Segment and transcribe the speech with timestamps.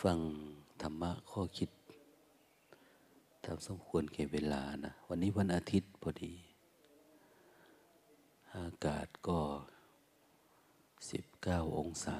[0.02, 0.20] ฟัง
[0.82, 1.70] ธรรมะข้อคิด
[3.44, 6.34] ตามสมควรเก็บเวลานะ วันนี้วันอาทิตย์พอดี
[8.56, 9.40] อากาศก็
[11.56, 12.18] 19 องศา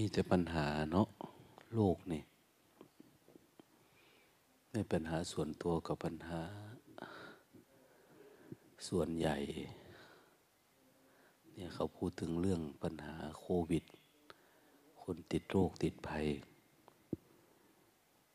[0.00, 1.08] มีแต่ปัญหาเนาะ
[1.74, 2.22] โลกนี่
[4.70, 6.40] ไม่ปัญหาส่วนตัวกับปัญหา
[8.88, 9.36] ส่วนใหญ่
[11.54, 13.84] เนี่ยเขาพูดถึงเรื่องปัญหาโควิด
[15.02, 16.26] คนติดโรคติดภัย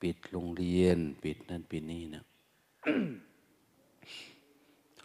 [0.02, 2.24] ปิดโรงเรียน ปิดนั่นปิดนี่นะ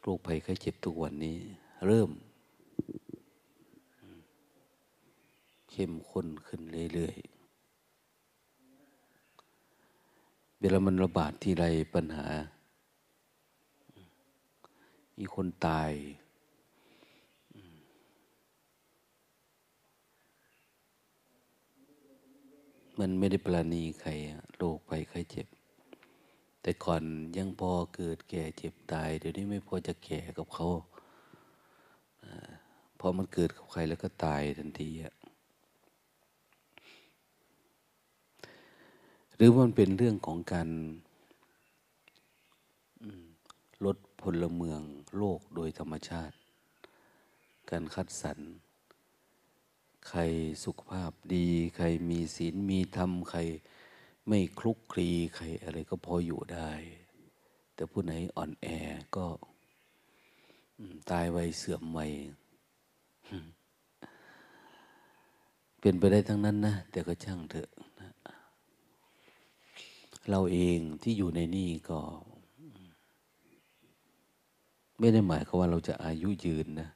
[0.01, 1.39] โรคภัยไข้เจ็บทุกวันนี้
[1.87, 2.11] เริ่ม
[5.71, 6.61] เข้มข้นขึ้น
[6.93, 7.39] เรื่อยๆ
[10.61, 11.65] เวลามันระบาดที่ไร
[11.95, 12.27] ปัญหา
[15.19, 15.93] มีคนตาย
[22.99, 24.11] มันไม่ได้ปราณีใคร
[24.57, 25.47] โรคไปใครเจ็บ
[26.63, 27.03] แต่ก่อน
[27.37, 30.69] ยังพอเกิดแก่เจ็บตาย เดี๋ยวนี้ไม่พอจะแก่กับเขา
[32.99, 35.15] พอมันเกิดกับใครแล้วก็ตายทันทีอะ
[39.41, 40.69] หรือว่ามันเป็นเรื่องของการ
[43.85, 44.81] ลดพลเมือง
[45.17, 46.37] โลกโดยธรรมชาติ
[47.71, 48.39] การคัดสรร
[50.09, 50.21] ใคร
[50.65, 53.41] สุขภาพดี ใครมีศีลมีธรรม ใคร
[54.29, 56.71] ไม่คลุกคลี ใครอะไรก็พออยู่ได้
[57.75, 58.67] แต่ผู้ไหนอ่อนแอ
[59.17, 59.27] ก็
[61.11, 62.01] ตายไวเสื่อมไว
[65.81, 67.69] เป็นไปได้ทั้งนั้นนะ แต่ก็ช่างเถอะ
[70.31, 72.01] เราเองที่อยู่ในนี่ก็
[74.99, 76.89] ไม่ได้หมายความว่าเราจะอายุยืนนะ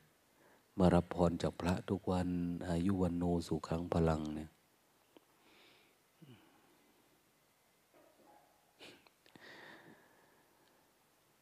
[0.79, 2.29] มารับพรจากพระทุกวัน
[2.69, 4.51] อายุวันโนสุขังพลังเนี่ย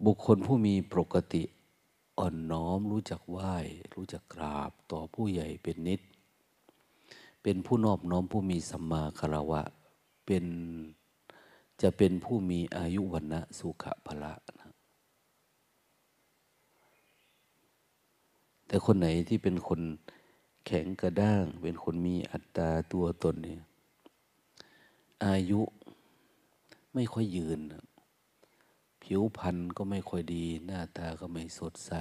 [0.05, 1.43] บุคคลผู้มีปกติ
[2.19, 3.55] อ่อนน้อมรู้จักไหว้
[3.95, 6.01] รู้จักกราบต่อผู้ใหญ่เป็นนิด
[7.43, 9.63] เป็นผู้นอบน้อมผู้มีสัมมาคารวะ
[10.27, 10.45] เป็น
[11.83, 14.69] จะเป็นผู้มีอายุวันนะสุขภละนะ
[18.67, 19.81] แต่คนไหนที่เป็นคน
[20.67, 23.63] แข็งกระด้าง เป็นคนมีอัตตาตัวตนเนี่ย
[25.25, 25.61] อายุ
[26.95, 27.61] ไม่ค่อยยืน
[29.03, 31.93] ผิวพรรณก็ไม่ค่อยดี หน้าตาก็ไม่สดใส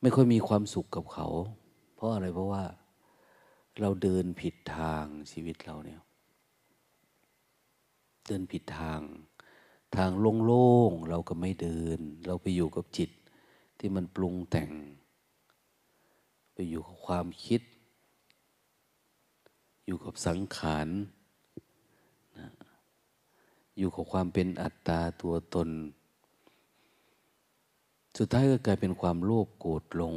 [0.00, 1.26] ไม่ค่อยมีความสุขกับเขา
[1.94, 2.64] เพราะอะไรเพราะว่า
[3.80, 6.00] เราเดินผิดทางชีวิตเราเนี่ย
[8.26, 9.00] เดินผิดทาง
[9.96, 10.10] ทาง
[10.46, 13.10] โล่งๆเราก็ไม่เดิน เราไปอยู่กับจิต
[13.78, 14.70] ที่มันปรุงแต่ง
[16.54, 17.60] ไปอยู่กับความคิด
[19.86, 20.88] อยู่กับสังขาร
[22.38, 22.48] นะ
[23.78, 25.68] อยู่กับความเป็นอัตตาตัวตน
[28.18, 30.16] สุดท้ายก็กลายเป็นความโลภโกรธหลง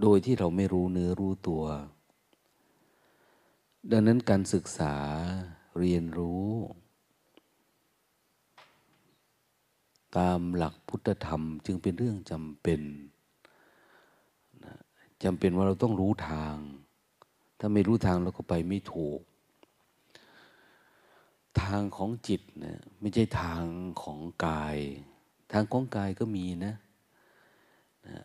[0.00, 1.64] โดยที่เราไม่รู้เนื้อรู้ตัว
[3.90, 4.94] ดังนั้นการศึกษา
[5.78, 6.48] เรียนรู้
[10.16, 12.82] ตามหลักพุทธธรรมจึงเป็นเรื่องจำเป็น
[15.24, 16.56] จำเป็นว่าเราต้องรู้ทาง
[17.58, 19.20] ถ้าไม่รู้ทางเราก็ไปไม่ถูก
[21.62, 23.62] ทางของจิตนะไม่ใช่ทาง
[24.02, 24.76] ของกาย
[25.52, 26.74] ทางของกายก็มีนะ
[28.06, 28.18] นะ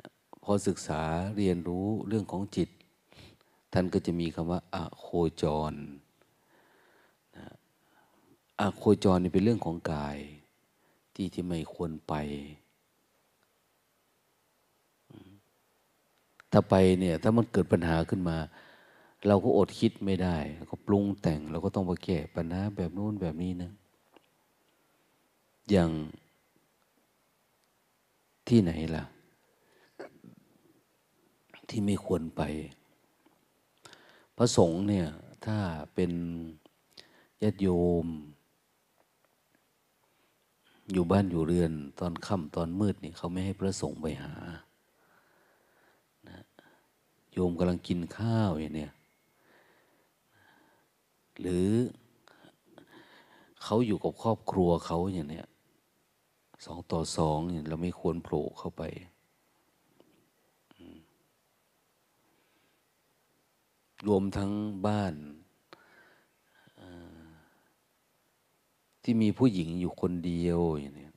[0.51, 1.01] อศึกษา
[1.37, 2.69] เรียนรู้เรื่องของจิต
[3.73, 5.07] ท่านก็จะมีคำว่าอะโค
[5.41, 5.73] จร
[7.37, 7.47] นะ
[8.59, 10.17] อะโคจรนี่เป็นเรื่องของกาย
[11.13, 12.13] ที่ที่ไม่ควรไป
[16.51, 18.37] ถ้าไปเนี่ย ถ้ามันเกิดปัญหาขึ้นมา
[19.27, 20.37] เราก็อดคิดไม่ได้
[20.69, 23.71] ก็ปรุงแต่งเราก็ต้องไปแก้ปัญหาแบบนู้นแบบนี้นะ
[25.69, 25.91] อย่าง
[28.47, 29.03] ที่ไหนล่ะ
[31.69, 32.42] ที่ไม่ควรไป
[34.38, 35.07] พระสงฆ์เนี่ย
[35.45, 35.57] ถ้า
[35.94, 36.12] เป็น
[37.42, 37.69] ญาติโย
[38.04, 38.07] ม
[40.94, 44.33] อยู่บ้านอยู่เรือนตอนค่ำตอนมืดนี่เขาไม่ให้พระสงฆ์ไปหา
[47.31, 48.94] โยมกำลังกินข้าวอย่างเนี้ย
[51.39, 51.69] หรือ
[53.63, 55.48] เขาอยู่กับครอบครัวเขาอย่างเนี้ย
[56.66, 58.83] สองต่อสองเนี่ยเราไม่ควรโผล่เข้าไป
[64.07, 64.51] รวมทั้ง
[64.87, 65.15] บ้าน
[69.03, 71.09] ที่มีผู้หญิงอยู่คนเดียวอย่างนี้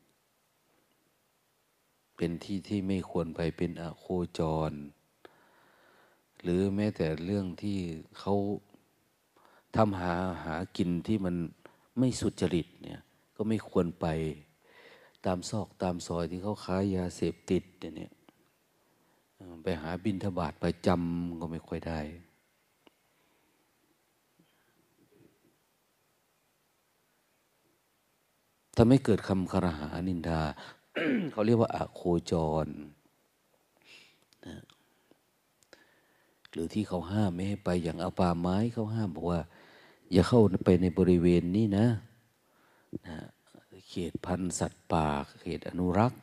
[2.17, 4.05] เป็นที่ที่ไม่ควรไปเป็นอโค
[4.39, 4.41] จ
[4.71, 4.73] ร
[6.43, 7.79] หรือแม้แต่เรื่องที่
[8.19, 8.35] เขา
[9.77, 10.13] ทำหา
[10.45, 11.37] หากินที่มัน
[11.99, 13.01] ไม่สุจริตเนี่ย
[13.37, 14.07] ก็ไม่ควรไป
[15.27, 17.63] ตามซอกตามซอยที่เขาขายยาเสพติด
[17.97, 18.13] เนี่ย
[19.63, 22.01] ไปหาบินทบาทไปจำก็ไม่ค่อยได้
[28.77, 30.41] ถ้าไม่เกิดคำคารหานินดา
[31.33, 32.33] เขาเรียกว่าอาโคจ
[32.65, 32.67] ร
[34.47, 34.57] นะ
[36.53, 39.41] หรือที่เขาห้ามไม่ให้ไปอย่างเอาป่าไม้เขาห้ามบอกว่า
[40.13, 41.87] อย่าเข้าไปในบริเวณนี้นะ
[43.07, 43.17] นะ
[43.91, 45.07] เขตพันธุ์สัตว์ป่า
[45.41, 46.21] เขตอนุรักษ์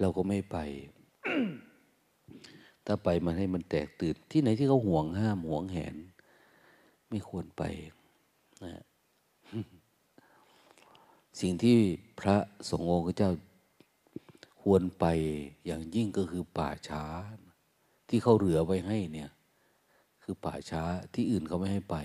[0.00, 0.56] เราก็ไม่ไป
[2.86, 5.96] ถ้าไปมันให้มันแตกตื่นที่ไหนที่เขาห่วงห้ามห่วงแหน
[7.08, 7.62] ไม่ควรไป
[8.64, 8.82] นะ
[11.40, 11.78] สิ่งที่
[12.20, 12.36] พระ
[12.70, 13.30] สงฆ์องค์เจ้า
[14.62, 15.04] ควรไป
[15.66, 17.04] อย่างยิ่งก็คือป่าช้า
[18.08, 19.30] ที่เขาเหลือไว้ให้เนี่ย
[20.22, 20.82] คือป่าช้า
[21.14, 21.96] ที่อื่นเขาไม่ให้ไป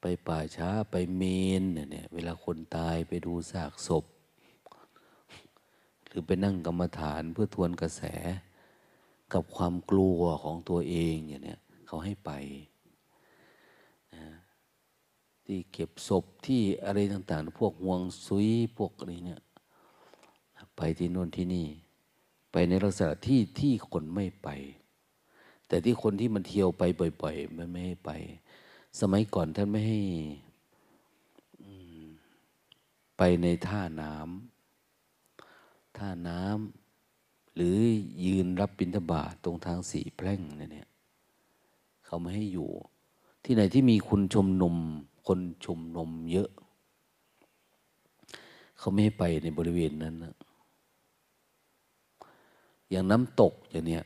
[0.00, 1.22] ไปป่าช้าไปเม
[1.60, 4.04] นเนี่ยเวลาคนตายไปดูซากศพ
[6.06, 8.02] หรือไปนั่งกรรมฐานเพื่อทวนกระแส
[9.32, 12.30] กับความกลัวของตัวเองอย่างเนี้ยเขาให้ไป
[15.50, 19.42] ที่เก็บศพที่อะไรต่างๆ พวกห่วงซุยพวกอะไรเนี่ย
[20.76, 21.66] ไปที่โน่นที่นี่
[22.52, 24.48] ไปในลักษณะที่ที่คนไม่ไป
[25.68, 26.82] แต่ที่คนที่มันเที่ยวไป
[27.22, 28.10] บ่อยๆมันไม่ให้ไป
[29.00, 30.00] สมัยก่อนท่านไม่ให้
[33.18, 37.76] ไปในท่าน้ำท่าน้ำหรือ
[38.24, 40.88] ยืนรับบิณฑบาตตรงทางสีแพร่งเนี่ย
[42.04, 42.70] เขาไม่ให้อยู่
[43.44, 44.76] ที่ไหนที่มีคุณชมนม
[45.26, 46.50] คนชมนมเยอะ
[48.78, 50.34] เขาไม่ให้ไปในบริเวณนั้นนะ
[52.90, 54.04] อย่างน้ำตกอย่างเนี้ย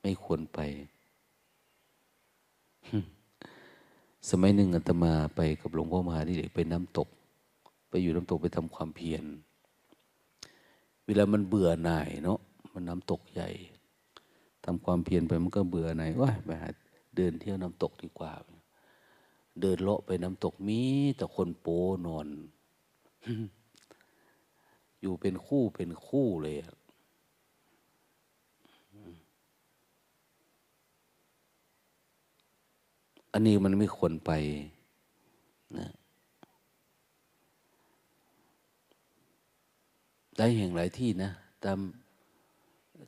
[0.00, 0.58] ไม่ควรไป
[4.30, 7.08] สมัยหนึ่งอาตมาไปกับหลวงพ่อมหาดิเรกไปน้ำตก
[7.88, 9.24] ไปอยู่น้ำตกไปทำความเพียร
[11.06, 12.38] เวลามันเบื่อหน่ายเนาะ
[12.74, 13.48] มันน้ำตกใหญ่
[14.64, 16.68] ทำความเพียรไปมันก็เบื่อหน่ายว่าไปหา
[17.16, 18.32] เดินเที่ยวน้ำตกดีกว่า
[19.60, 20.80] เดินเลาะไปน้ำตกมี
[21.16, 22.28] แต่คนโป้นอน
[25.00, 26.56] อยู่เป็นคู่เป็นคู่เลย
[33.32, 34.30] อันนี้มันไม่ควรไป
[35.78, 35.88] นะ
[40.36, 41.30] ได้แห่งหลายที่นะ
[41.64, 41.78] ตาม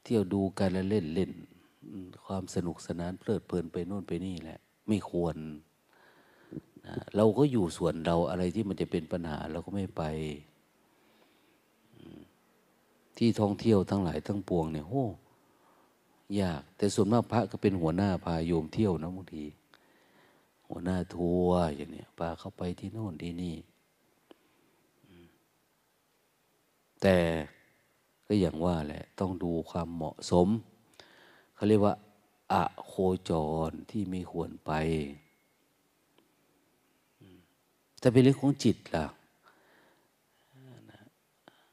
[0.05, 1.31] เที่ยวดูกันแล้วเล่นเล่น
[2.27, 4.59] ความสนุกสนานเพลิดเพลินไปโน่นไปนี่แหละ
[4.89, 5.37] ไม่ควร
[7.17, 10.03] เราก็อยู่ส่วนเราอะไรที่มันจะเป็นปัญหาเราก็ไม่ไป
[13.19, 15.05] ที่ท่องเที่ยวทั้งหลายทั้งปวงเนี่ยโอ้
[16.41, 19.45] ยาก แต่ส่วนมากพระก็เป็นหัวหน้าพาโยมเที่ยวนะบางที
[20.69, 23.57] หัวหน้าทัวร์อย่างเนี้ยพาเข้าไปที่โน่นที่นี่
[27.03, 27.17] แต่
[28.27, 30.49] ก็อย่างว่าแหละ ต้องดูความเหมาะสม
[31.55, 31.95] เขาเรียกว่า
[32.53, 32.93] อะโค
[33.31, 33.33] จ
[33.69, 34.73] รที่ไม่ควรไป
[38.05, 39.05] แต่เป็นเรื่องของจิตล่ะ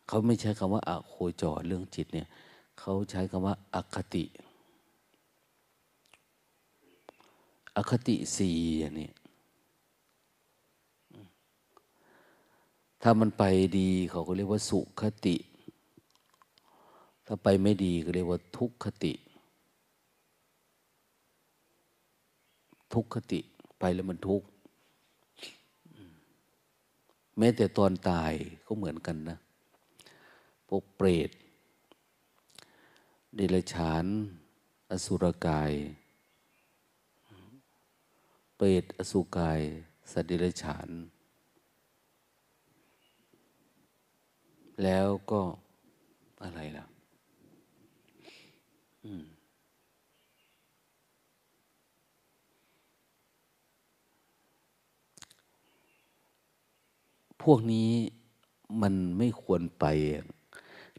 [0.07, 2.27] เขาไม่ใช้คำว่าอโคจรเรื่องจิตเนี่ย
[2.79, 4.25] เขาใช้คำว่าอคติ
[7.75, 9.09] อคติสี่อย่างนี้
[13.01, 13.43] ถ้ามันไป
[13.77, 15.35] ดีเขาก็เรียกว่าสุขติ
[17.25, 19.13] ถ้าไปไม่ดีก็เรียกว่าทุกขติ
[22.93, 23.39] ทุกขติ
[23.79, 24.50] ไปแล้วมันทุกข์
[27.38, 28.33] แม้แต่ตอนตาย
[28.65, 29.38] ก็เหมือนกันนะ
[30.67, 31.29] พวกเปรต
[33.35, 34.05] เดรัจฉาน
[34.91, 35.71] อสุรกาย
[38.55, 39.61] เปรตอสุกาย
[40.11, 40.89] สัตว์เดรัจฉาน
[44.83, 45.41] แล้วก็
[46.43, 46.85] อะไรล่ะ
[57.43, 57.89] พวกนี้
[58.81, 59.86] มันไม่ควรไป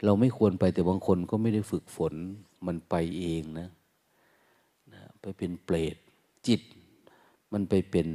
[0.04, 2.14] เราไม่ควรไปแต่บางคนก็ไม่ได้ฝึกฝน
[2.66, 3.68] มันไปเองนะ
[4.92, 5.96] นะไปเป็นเปรต
[6.46, 6.60] จิต
[7.52, 8.08] มันไปเป็น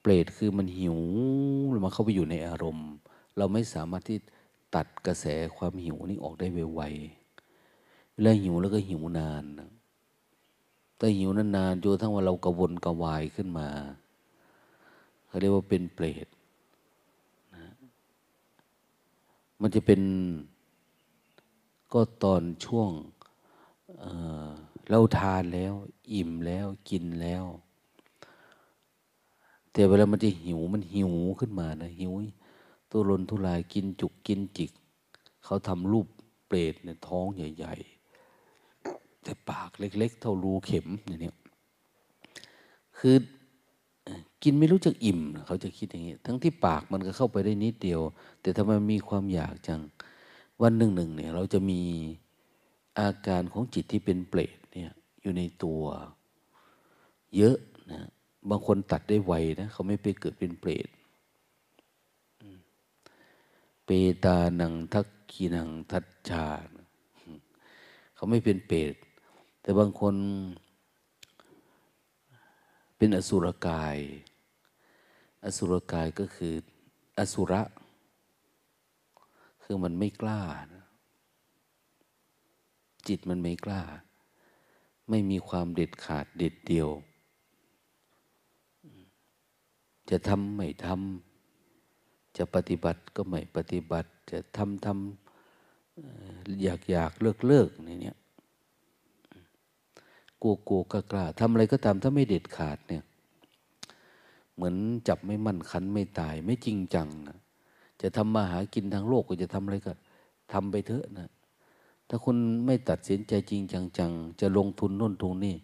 [0.00, 0.98] เปรตคือมันหิว
[1.84, 2.88] มันเข้าไปอยู่ในอารมณ์
[3.36, 4.18] เราไม่สามารถที่
[4.74, 5.26] ตัดกระแส
[5.56, 9.70] ความหิวนี้ออกได้ไวๆเวลาหิวแล้วก็หิวนานนะ
[10.96, 13.68] แต่หิวนานๆจนทั้งว่าเรากระวนกระวายขึ้นมา
[15.26, 16.26] เขาเรียกว่าเป็นเปรต
[17.54, 17.64] นะ
[19.64, 20.02] มันจะเป็น
[21.92, 22.90] ก็ตอนช่วง
[23.98, 25.74] เเราทานแล้ว
[26.12, 27.44] อิ่มแล้วกินแล้ว
[29.72, 32.12] แต่เวลามันจะหิวมันหิวขึ้นมานะหิว
[32.90, 34.72] ตุรนทุลายกินจุกกินจิก
[35.44, 36.06] เขาทำรูป
[36.46, 37.74] เปรตเนี่ยท้องใหญ่
[38.48, 41.32] ๆ แต่ปากเล็ก ๆ เท่ารูเข็มอย่างนี้
[42.98, 43.16] คือ
[44.42, 48.00] กินไม่รู้จักอิ่มเขาจะคิดอย่างนี้ ทั้งที่ปากมันก็เข้าไปได้นิดเดียว
[48.40, 49.80] แต่ทำไมมีความอยากจัง
[50.62, 51.80] วันหนึ่งหนึ่งเนี่ย เราจะมี
[52.98, 54.90] อาการของจิตที่เป็นเปรตเนี่ย
[55.22, 55.82] อยู่ในตัว
[57.36, 57.56] เยอะ
[57.92, 58.00] นะ
[58.50, 60.88] บางคนตัดได้ไวนะเขาไม่ไปเกิดเป็นเปรต
[63.84, 63.90] เป
[64.24, 66.46] ตานังทักขีนังทัตชา
[68.14, 68.94] เขาไม่เป็นเปรต
[69.62, 70.14] แต่บางคน
[73.02, 73.98] เป็นอสุรกาย
[75.44, 76.54] อสุรกายก็คือ
[77.18, 77.62] อสุระ
[79.62, 80.40] คือมันไม่กล้า
[83.08, 83.82] จิตมันไม่กล้า
[85.08, 86.88] ไม่มีความเด็ดขาดเด็ดเดียว
[90.10, 98.16] จะทำไม่ทำจะปฏิบัติก็ไม่ปฏิบัติ จะทำทำอยากอยากเลิกเลิกนี่เนี่ย
[100.42, 103.02] กลัวกลัวกล้ากล้าทำอะไรก็ตามถ้าไม่เด็ดขาดเนี่ย
[104.54, 104.74] เหมือน
[105.08, 107.38] จับไม่มั่นคันไม่ตาย ไม่จริงจังนะ
[108.00, 109.92] จะทำมาหากินทางโลกก็จะทำอะไรก็
[110.52, 111.28] ทำไปเถอะนะ
[112.08, 113.62] ถ้าคุณไม่ตัดสินใจจริง
[113.98, 115.56] จังๆจะลงทุนน่นทุนนี่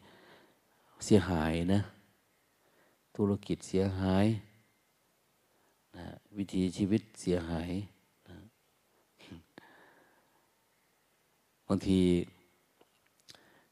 [1.05, 1.81] เสียหายนะ
[3.17, 4.27] ธุรกิจเสียหาย
[5.97, 6.07] นะ
[6.37, 7.71] วิถีชีวิตเสียหาย
[8.29, 8.37] นะ
[11.67, 12.01] บางที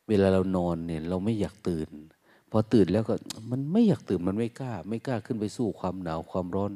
[0.08, 1.88] เวลาเรานอนเนี่ยเราไม่อยากตื่น
[2.50, 3.14] พอตื่นแล้วก็
[3.50, 6.72] มันไม่อยากตื่นมันไม่กล้า ไม่กล้าขึ้นไปสู้ความหนาวความร้อน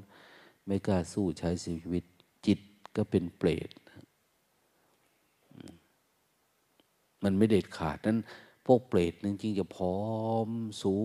[0.66, 2.04] ไม่กล้าสู้ใช้ชีวิต
[2.46, 2.58] จิต
[2.96, 3.70] ก็เป็นเปรต
[7.24, 8.18] มันไม่เด็ดขาดนั้น
[8.66, 10.00] พวกเปรตจริงๆจะพร้อ
[10.46, 10.48] ม
[10.82, 10.98] สู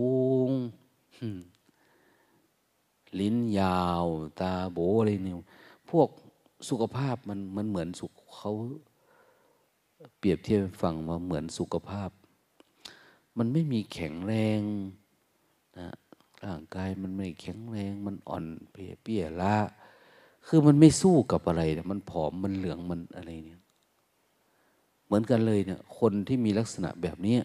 [0.47, 0.49] ง
[3.19, 4.05] ลิ้นยาว
[4.39, 5.37] ตาโบอะไรเนี่ย
[5.91, 6.09] พวก
[6.69, 8.51] สุขภาพมันมันเหมือนสุขเขา
[10.17, 12.09] เปรียบเทียบฟังมาเหมือนสุขภาพ
[13.37, 14.61] มันไม่มีแข็งแรง
[15.79, 15.89] นะ
[16.45, 19.57] ร่างกายมันไม่แข็งแรง มันอ่อนเปียเปียละ
[20.47, 23.61] คือมันไม่สู้กับอะไรนะมันผอมมันเหลืองมันอะไรเนี่ย
[25.05, 27.37] เหมือนกันเลยเนี่ย คนที่มีลักษณะแบบนี้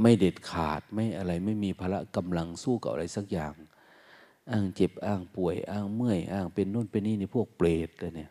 [0.00, 3.54] ไม่เด็ดขาดไม่อะไรไม่มีพละกำลังสู้กับอะไรสักอย่าง
[4.50, 8.30] อ้างเจ็บอ้างป่วยอ้างเมื่อย อ้างเป็นนู่นเป็นนี่ในพวกเปรตเลยเนี่ย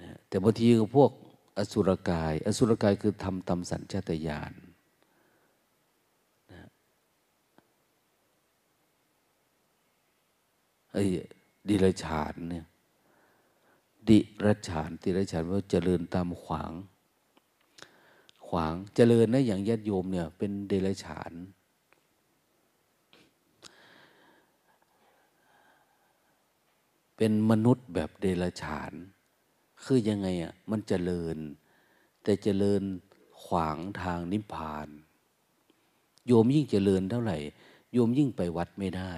[0.00, 1.10] นะแต่บางทีก็พวก
[1.58, 4.52] อสุรกาย อสุรกายคือทำตามสัญชาตญาณ
[6.52, 6.68] นะ
[10.92, 11.04] ไอ้
[11.68, 12.66] ดิรฉานเนี่ย
[14.08, 16.72] ดิรฉานติรฉานว่าเจริญตามขวาง
[18.48, 21.32] ขวางเจริญนะอย่างญาติโยมเนี่ย เป็นเดรฉาน
[27.16, 28.92] เป็นมนุษย์แบบเดรัจฉาน
[29.84, 31.36] คือยังไงอะมันเจริญ
[32.22, 32.82] แต่เจริญ
[33.44, 34.88] ขวางทางนิพพาน
[36.26, 37.38] โยมยิ่งเจริญเท่าไหร่
[37.92, 39.12] โยมยิ่งไปวัดไม่ได้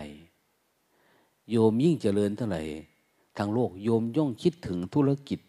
[1.50, 2.62] โยมยิ่งเจริญเท่าไหร่
[3.38, 5.40] ทางโลกโยมย่องคิดถึงธุรกิจ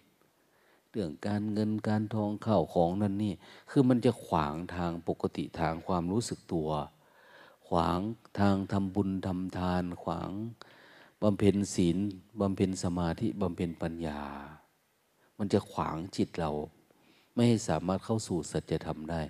[0.92, 3.34] เรื่องการเงินการทองข้าวของนั่นนี่
[3.72, 6.70] คือมันจะขวางทางปกติทางความรู้สึกตัว
[7.68, 8.00] ขวาง
[8.40, 10.30] ทางทำบุญทำทาน ขวาง
[11.22, 11.98] บำเพ็ญศีล
[12.40, 14.22] บำเพ็ญสมาธิบำเพ็ญปัญญา
[15.44, 16.52] มันจะขวางจิตเรา
[17.36, 19.22] ไม่สามารถเข้าสู่สัจธรรมได้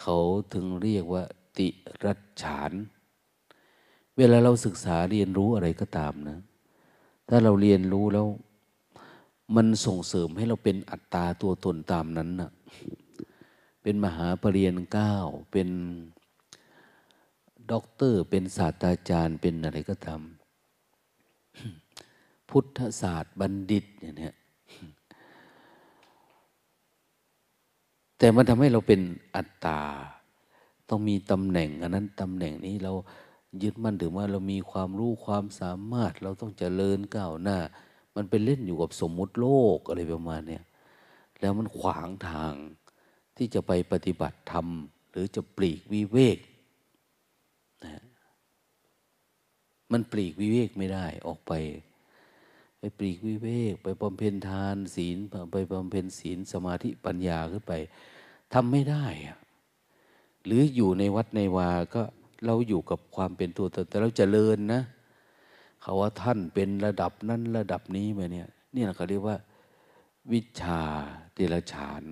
[0.00, 0.16] เขา
[0.52, 1.22] ถึงเรียกว่า
[1.58, 1.68] ติ
[2.04, 2.72] รัชฉาน
[4.16, 6.38] เวลาเราศึกษาเรียนรู้อะไรก็ตามนะ
[7.28, 8.26] ถ้าเราเรียนรู้แล้ว
[9.56, 12.50] มันส่งเสริมให้เราเป็นอัตตาตัวตนตามนั้นนะ่ะ
[13.82, 15.14] เป็นมหาเปรียญเก้า
[15.52, 15.68] เป็น
[17.70, 20.20] ด็อกเตอร์ เป็นศาสตราจารย์เป็นอะไรก็ตาม
[22.50, 24.30] พุทธศาสตรบัณฑิตอย่างนี้
[28.22, 29.00] แต่มันทำให้เราเป็น
[29.36, 29.80] อัตตา
[30.88, 32.92] ต้องมีตำแหน่งอันนั้นตำแหน่งนี้เรา
[33.62, 37.58] ยึดมั่นถือว่าเรามีความรู้ความสามารถ เราต้องเจริญก้าวหน้า
[38.16, 40.60] มันเป็นเล่นอยู่กับสมมุติโลกอะไรประมาณนี้
[41.40, 42.52] แล้วมันขวางทาง
[43.36, 44.66] ที่จะไปปฏิบัติธรรม
[45.10, 46.38] หรือจะปลีกวิเวก
[47.84, 48.02] นะ
[49.92, 51.52] มันปลีกวิเวกไม่ได้ออกไป
[52.78, 55.18] ไปปลีกวิเวก ไปบำเพ็ญทานศีล
[55.52, 57.74] ไปบำเพ็ญศีลสมาธิปัญญาขึ้นไป
[58.54, 59.38] ทำไม่ได้อะ
[60.44, 62.02] หรืออยู่ในวัดในวาก็
[62.46, 64.82] เราอยู่กับความเป็นตัวตนแต่เราจเจริญนะ
[65.82, 69.36] เขาว่าท่านเป็นระดับนั้นระดับนี้มาเนี่ยนี่เขาเรียกว่า
[70.32, 70.82] วิชา
[71.34, 72.02] เดรฉาน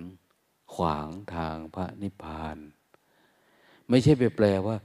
[0.73, 2.57] ขวางทางพระนิพพาน
[3.89, 4.75] ไม่ใช่ไปแปลว่า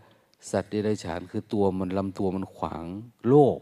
[0.51, 2.85] สัตว์เดรัจฉานคือตัวมันลำตัวมันขวาง
[3.29, 3.59] โลก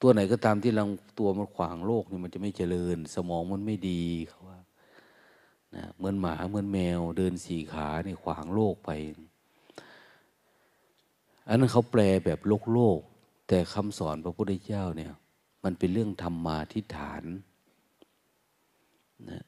[0.00, 4.59] ตัวไหนก็ตามที่ลำตัวมันขวางโลกนี่มันจะไม่เจริญ สมองมันไม่ดีเขาว่า
[5.76, 8.90] นะเหมือนหมาเหมือนแมว เดินสี่ขาเนี่ยขวางโลกไป
[11.48, 12.98] อันนั้นเขาแปลแบบโลกโลก
[13.48, 15.12] แต่คำสอนพระพุทธเจ้าเนี่ย
[15.64, 17.22] มันเป็นเรื่องธรรมมาทิฏฐาน
[19.30, 19.44] นะ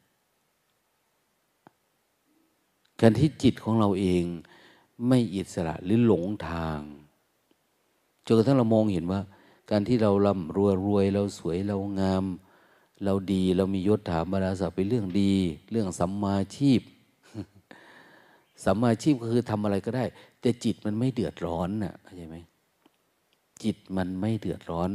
[3.00, 4.24] การที่จิตของเราเอง
[5.08, 6.78] ไม่อิสระหรือหลงทาง
[8.26, 9.20] จนกระทั่งเรามองเห็นว่า
[9.70, 12.24] การที่เราร่ำรวยรวยเราสวยเรางาม
[13.04, 15.32] เราดีเรามียศถาบรรดาศักดิ์เป็นเรื่องดี
[15.70, 16.80] เรื่องสัมมาชีพ
[18.64, 20.04] สัมมาชีพก็คือทำอะไรก็ได้
[20.40, 22.36] แต่จิตมันไม่เดือดร้อนน่ะเข้าใจไหม
[23.62, 24.90] จิตมันไม่เดือดร้อน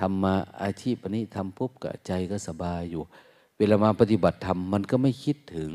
[0.00, 3.02] ทำมาอาชีพอันนี้ทำปุ๊บกับใจก็สบายอยู่
[3.56, 5.72] เวลามาปฏิบัติธรรมมันก็ไม่คิดถึง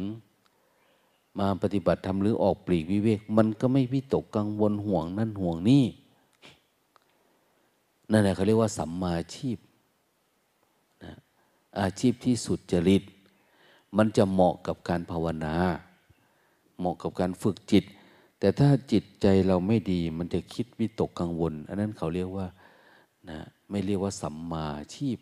[1.40, 5.86] มาปฏิบัติธรรมหรือออกปลีกวิเวก มันก็ไม่วิตกกังวลห่วงนั่นห่วงนี่
[8.12, 9.58] นั่นแหละเขาเรียกว่าสัมมาชีพ
[11.80, 13.04] อาชีพที่สุดจริต
[13.98, 15.56] มันจะเหมาะกับการภาวนา
[16.80, 17.86] เหมาะกับการฝึกจิต
[18.40, 22.48] แต่ถ้าจิตใจเราไม่ดี มันจะคิดวิตกกังวล อันนั้นเขาเรียกว่า
[23.30, 25.20] นะไม่เรียกว่าสัมมาชีพ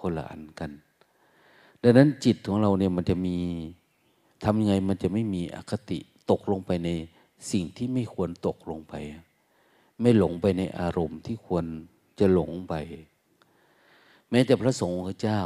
[0.00, 0.70] คนละอันกัน
[1.82, 3.36] ดังนั้นจิตของเราเนี่ยมันจะมี
[4.44, 5.98] ทำยังไงมันจะไม่มีอคติ
[6.30, 6.90] ตกลงไปใน
[7.50, 8.94] สิ่งที่ไม่ควรตกลงไป
[10.00, 11.64] ไม่หลงไปในอารมณ์ที่ควร
[12.18, 12.74] จะหลงไป
[14.30, 15.42] แม้แต่พระสงฆ์เจ้า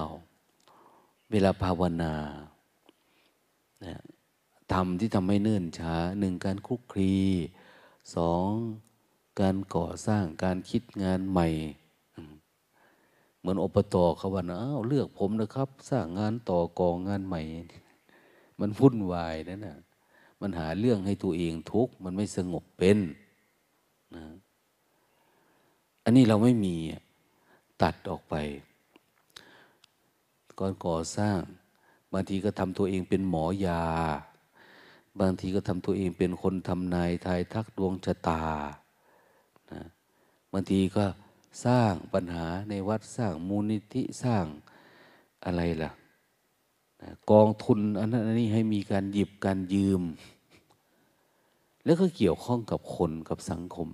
[1.30, 2.14] เวลาภาวนา
[3.84, 3.94] นะ
[4.72, 7.14] ธรรมที่ทำให้เนื่นช้าหนึ่งการคุกคลี
[8.14, 8.48] สอง
[9.40, 11.48] การก่อสร้างการคิดงานใหม่
[13.38, 17.42] เหมือนอบตเขาว่าอ้าวเลือกผมนะครับ สร้างงานต่อกองงานใหม่
[18.60, 19.78] มันวุ่นวายนั่นนะ
[20.40, 22.98] มันหาเรื่องให้ตัวเองทุกข์มันไม่สงบเป็น
[24.14, 24.24] นะ
[26.04, 26.74] อันนี้เราไม่มี
[27.82, 28.34] ตัดออกไป
[30.60, 31.40] ก่อนก่อสร้าง
[32.12, 33.82] บางทีก็ทำตัวเองเป็นหมอยา
[35.20, 38.42] บางทีก็ทำตัวเองเป็นคนทำนายทายทักดวงชะตา
[39.72, 39.82] นะ
[40.52, 41.04] บางทีก็
[41.64, 44.44] สร้างปัญหาในวัดสร้างมูลนิธิสร้าง
[45.44, 45.90] อะไรล่ะ
[47.00, 50.02] นะกองทุนอันนั้นอันนี้ให้มีการหยิบการยืม
[51.84, 53.88] แล้วก็เกี่ยวข้องกับคนกับสังคม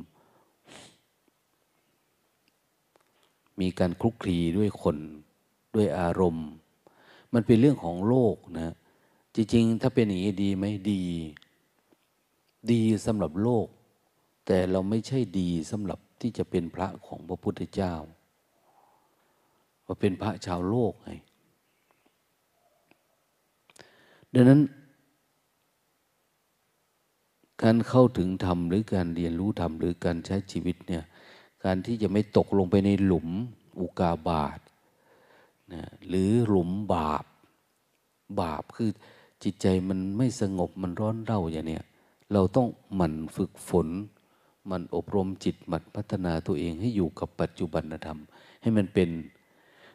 [3.61, 4.99] มีการคลุกคลีด้วยคน
[5.77, 6.49] ด้วยอารมณ์
[7.33, 8.75] มันเป็นเรื่องของโลกนะ
[9.35, 11.03] จริงๆ ถ้าเป็นอย่างนี้ดีไหมดี
[12.71, 13.67] ดีสำหรับโลก
[14.47, 17.95] แต่เราไม่ใช่ดีสำหรับที่จะเป็นพระของพระพุทธเจ้า
[19.87, 21.11] ว่าเป็นพระชาวโลกไง
[24.35, 24.61] ดังนั้น
[27.63, 31.05] การเข้าถึงธรรมหรือการเรียนรู้ธรรมหรือการใช้ชีวิตเนี่ย
[31.65, 33.29] การที่จะไม่ตกลงไปในหลุม
[33.81, 34.59] อุกาบาต
[35.73, 37.25] นะหรือหลุมบาป
[38.41, 38.91] บาปคือ
[39.43, 41.85] จิตใจมันไม่สงบมันร้อนเร่าอย่างเนี้ย
[42.33, 43.89] เราต้องหมั่นฝึกฝน
[44.71, 48.19] มันอบรมจิตมันพัฒนาตัวเองให้อยู่กับปัจจุบันธรรม
[48.63, 49.11] ให้มันเป็น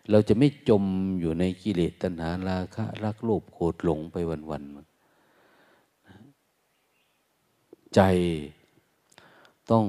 [0.09, 0.83] เราจะไม่จม
[1.19, 4.15] อยู่ในกิเลสตัณหาราคะรักโลภโกรธหลงไป
[4.49, 4.75] วันๆ
[7.95, 7.99] ใจ
[9.71, 9.85] ต้อง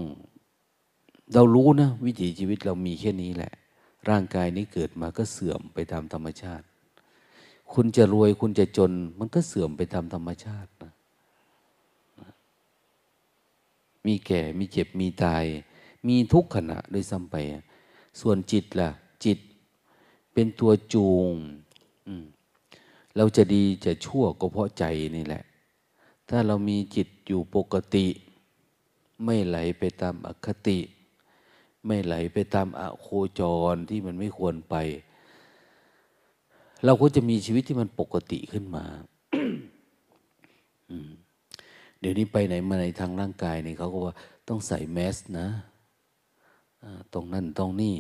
[1.35, 3.53] เรารู้นะ วิถีชีวิตเรามีแค่นี้แหละ
[4.09, 6.67] ร่างกายนี้เกิดมาก็เสื่อมไปตามธรรมชาติ
[7.73, 10.93] คุณจะรวยคุณจะจน มันก็เสื่อมไปตามธรรมชาตินะ
[14.07, 15.45] มีแก่มีเจ็บมีตาย
[16.09, 17.37] มีทุกขณะด้วยซ้ำไป
[18.21, 18.91] ส่วนจิตล่ะ
[19.25, 19.39] จิต
[20.33, 21.35] เป็นตัวจูง
[23.17, 24.85] เราจะดีจะชั่วก็เพราะใจ
[25.17, 25.45] นี่แหละ
[26.29, 28.07] ถ้าเรามีจิตอยู่ปกติ
[29.25, 30.79] ไม่ไหลไปตามอคติ
[31.87, 33.07] ไม่ไหลไปตามอโค
[33.39, 33.43] จ
[33.75, 34.77] รที่มันไม่ควรไป
[36.85, 38.85] เราก็จะมีชีวิตที่มันปกติขึ้นมา
[42.01, 44.15] เดี๋ยวนี้ไปไหนมาไหนทางร่างกายนี่เขาก็ว่า
[44.49, 45.49] ต้องใส่แมสนะ
[47.13, 47.97] ตรงนั่นตรงนี่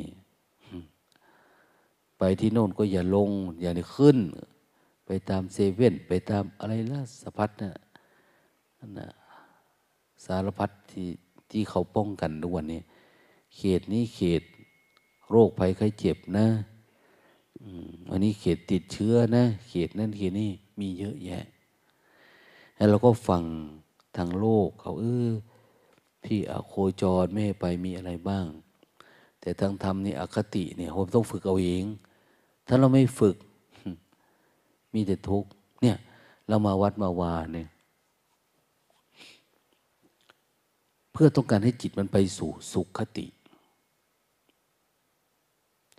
[2.18, 4.18] ไปที่โน่นก็อย่าลง อย่าขึ้น
[5.06, 7.74] ไปตามเซเว่นไปตามอะไรล่ะสพัดนะ
[8.98, 9.08] นะ
[10.24, 11.08] สารพัดที่
[11.50, 12.80] ที่เขาป้องกันทุกวันนี้
[13.56, 14.42] เขตนี้เขต
[15.30, 16.46] โรคภัยไข้เจ็บนะ
[18.10, 21.44] อันนี้เขตติดเชื้อนะ เขตนั่นเขตนี้มีเยอะแยะ
[22.76, 23.42] แล้วเราก็ฟัง
[24.16, 25.28] ทางโลกเขาเออ
[26.24, 28.46] พี่อโคจรไม่ให้ไปมีอะไรบ้าง
[29.40, 31.84] แต่ทางธรรมนี่อคติเนี่ยผมต้องฝึกเอาเอง
[32.66, 33.36] ถ้าเราไม่ฝึก
[34.94, 35.50] มีแต่ทุกข์
[35.82, 35.96] เนี่ย
[36.48, 37.68] เรามาวัดมาวาเนี่ย
[41.12, 43.26] เพื่อต้องการให้จิตมันไปสู่สุขคติ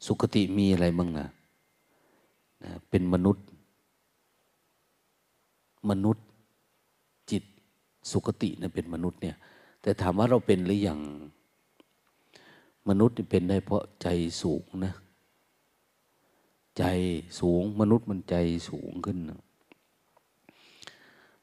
[0.05, 1.27] สุขติมีอะไรบ้างนะ
[2.63, 3.45] นะ เป็นมนุษย์
[5.89, 6.25] มนุษย์
[7.31, 7.43] จิต
[8.11, 9.37] สุคตินะเป็นมนุษย์เนี่ย
[9.81, 10.99] แต่ถามว่าเราเป็นหรืออยัง
[12.89, 14.07] มนุษย์เป็นได้เพราะใจ
[14.41, 14.93] สูงนะ
[16.77, 16.83] ใจ
[17.39, 18.35] สูงมนุษย์มันใจ
[18.69, 19.41] สูงขึ้นนะ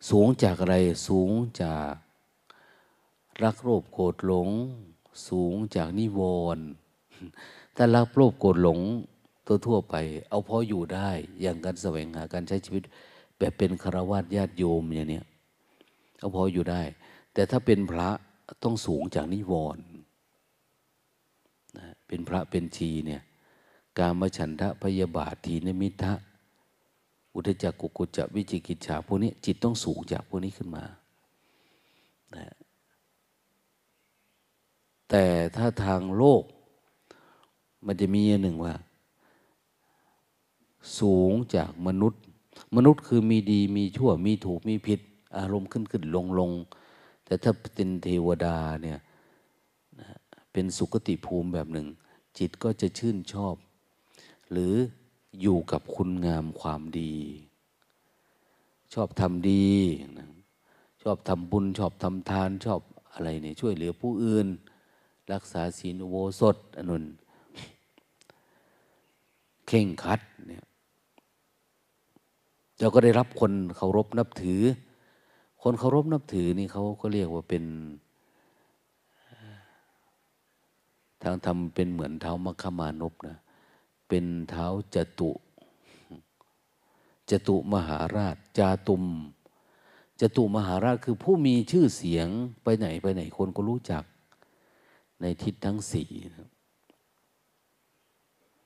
[0.08, 0.76] สูงจากอะไร
[1.08, 1.30] สูง
[1.62, 1.94] จาก
[3.42, 4.48] รักโลภโกรธหลง
[5.28, 6.20] สูงจากนิว
[6.56, 6.66] รณ์
[7.82, 8.78] ถ้ารักโลภโกรธหลง
[9.46, 9.94] ตัวทั่วไป
[10.28, 12.82] เอาพออยู่ได้ อย่างการแสวงหาการใช้ชีวิต
[13.38, 15.20] แบบเป็นคารวะญาติโยมอย่างนี้
[16.20, 16.82] ก็พออยู่ได้
[17.34, 18.08] แต่ถ้าเป็นพระ
[18.62, 19.84] ต้องสูงจากนิวรณ์
[21.78, 23.22] นะเป็นพระเป็นชีเนี่ย
[23.98, 26.14] การมฉันทะพยาบาททีนมิทะ
[27.34, 30.84] อุทจักกุกุจะวิจิกิจฉาพวกนี้จิตต้องสูงจากพวกนี้ขึ้นมา
[32.36, 32.54] นะ
[35.10, 35.24] แต่
[35.56, 36.44] ถ้าทางโลก
[37.86, 38.74] มันจะมีอย่างหนึ่งว่า
[40.98, 42.22] สูงจากมนุษย์
[42.76, 45.00] มนุษย์คือมีดีมีชั่วมีถูกมีผิด
[45.38, 46.50] อารมณ์ขึ้นขึ้นลงลง
[47.24, 48.98] แต่ถ้าเป็นเทวดาเนี่ย
[50.52, 51.86] เป็นสุคติภูมิแบบหนึ่ง
[52.38, 53.54] จิตก็จะชื่นชอบ
[54.50, 54.74] หรือ
[55.40, 57.14] อยู่กับคุณงามความดี
[58.94, 59.70] ชอบทำดี
[60.18, 60.28] นะ
[61.02, 62.80] ชอบทำบุญ ชอบทำทานชอบ
[63.12, 64.46] อะไรเนี่ยช่วยเหลือผู้อื่น
[65.32, 67.04] รักษาศีลโวสดอนุน
[69.72, 70.64] เข่งคัดเนี่ย
[72.80, 74.60] เราก็ได้รับคนเคารพนับถือ
[75.62, 77.64] คนเคารพนับถือนี่เขาก็เรียกว่าเป็น
[81.22, 83.38] ทางธรรมเป็นเหมือนเท้ามัคคมานพนะ
[84.08, 85.30] เป็นเท้าจตุ
[87.30, 89.04] จตุมหาราช จาตุม
[90.20, 92.28] จตุมหาราชคือผู้มีชื่อเสียง
[92.62, 94.04] ไปไหนไปไหนคนก็รู้จัก
[95.20, 96.10] ในทิศทั้งสี่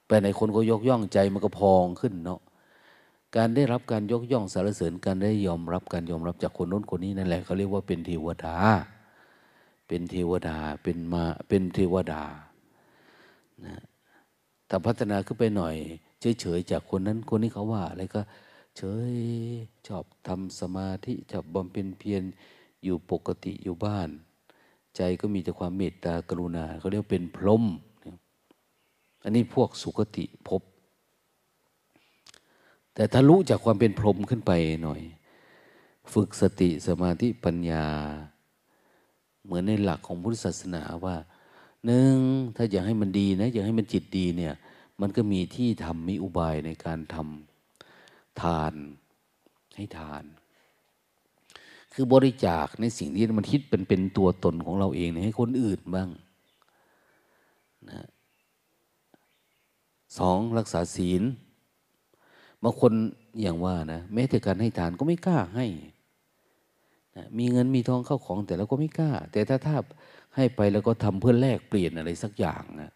[0.06, 2.40] ไปไหนคนก็ยกย่องใจมันก็พองขึ้นเนาะ
[3.36, 8.56] การได้รับการยกย่องสรรเสริญการได้ยอมรับการยอมรับจากคนโน้นคนนี้นั่นแหละเขาเรียกว่าเป็นเทวดา
[9.88, 12.22] เป็นเทวดาเป็นมาเป็นเทวดา
[13.64, 13.82] นะ
[14.68, 15.76] ถ้าพัฒนาขึ้นไปหน่อย
[16.40, 18.20] เฉยๆจากคนนั้นคนนี้เขาว่าอะไรก็
[18.76, 19.14] เฉย
[19.86, 22.22] ชอบทำสมาธิชอบบำเพ็ญเพียร
[22.84, 24.08] อยู่ปกติอยู่บ้าน
[24.96, 27.64] ใจก็มีแต่ความเมตตากรุณาเขาเรียกเป็นพรหม
[29.24, 30.62] อันนี้พวกสุคติภพ
[32.94, 35.00] แต่ถ้ารู้จากความเป็นพรหมขึ้นไปหน่อย
[36.12, 37.86] ฝึกสติสมาธิปัญญา
[39.44, 41.16] เหมือนในหลักของพุทธศาสนาว่า
[41.86, 42.16] หนึ่ง
[42.56, 44.54] ถ้าอยากให้มันดีนะอยากให้มันจิตดีเนี่ย
[45.00, 48.74] มันก็มีที่ทำมีอุบายในการทำทาน
[49.76, 50.24] ให้ทาน
[51.92, 56.08] คือบริจาคในสิ่งที่มันคิดเป็นเป็นตัวตนของเราเองให้คนอื่นบ้าง
[57.90, 58.06] นะ
[60.18, 61.22] สองรักษาศีล
[62.62, 62.92] บางคน
[63.42, 65.66] อย่างว่านะแม้แต่การให้ทานก็ไม่กล้าให้
[67.16, 69.76] นะมีเงินมีทองเข้าของแต่เราก็ไม่กล้า แต่ถ้าถ้า
[70.36, 72.92] ให้ไปแล้วก็ทำเพื่อแลกเปลี่ยนอะไรสักอย่างนะ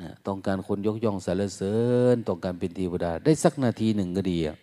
[0.00, 1.76] นะต้องการคนยกย่องสรรเสริ
[2.14, 4.56] ญต้องการเป็นเทวดา ได้สักนาทีหนึ่งก็ดีอะ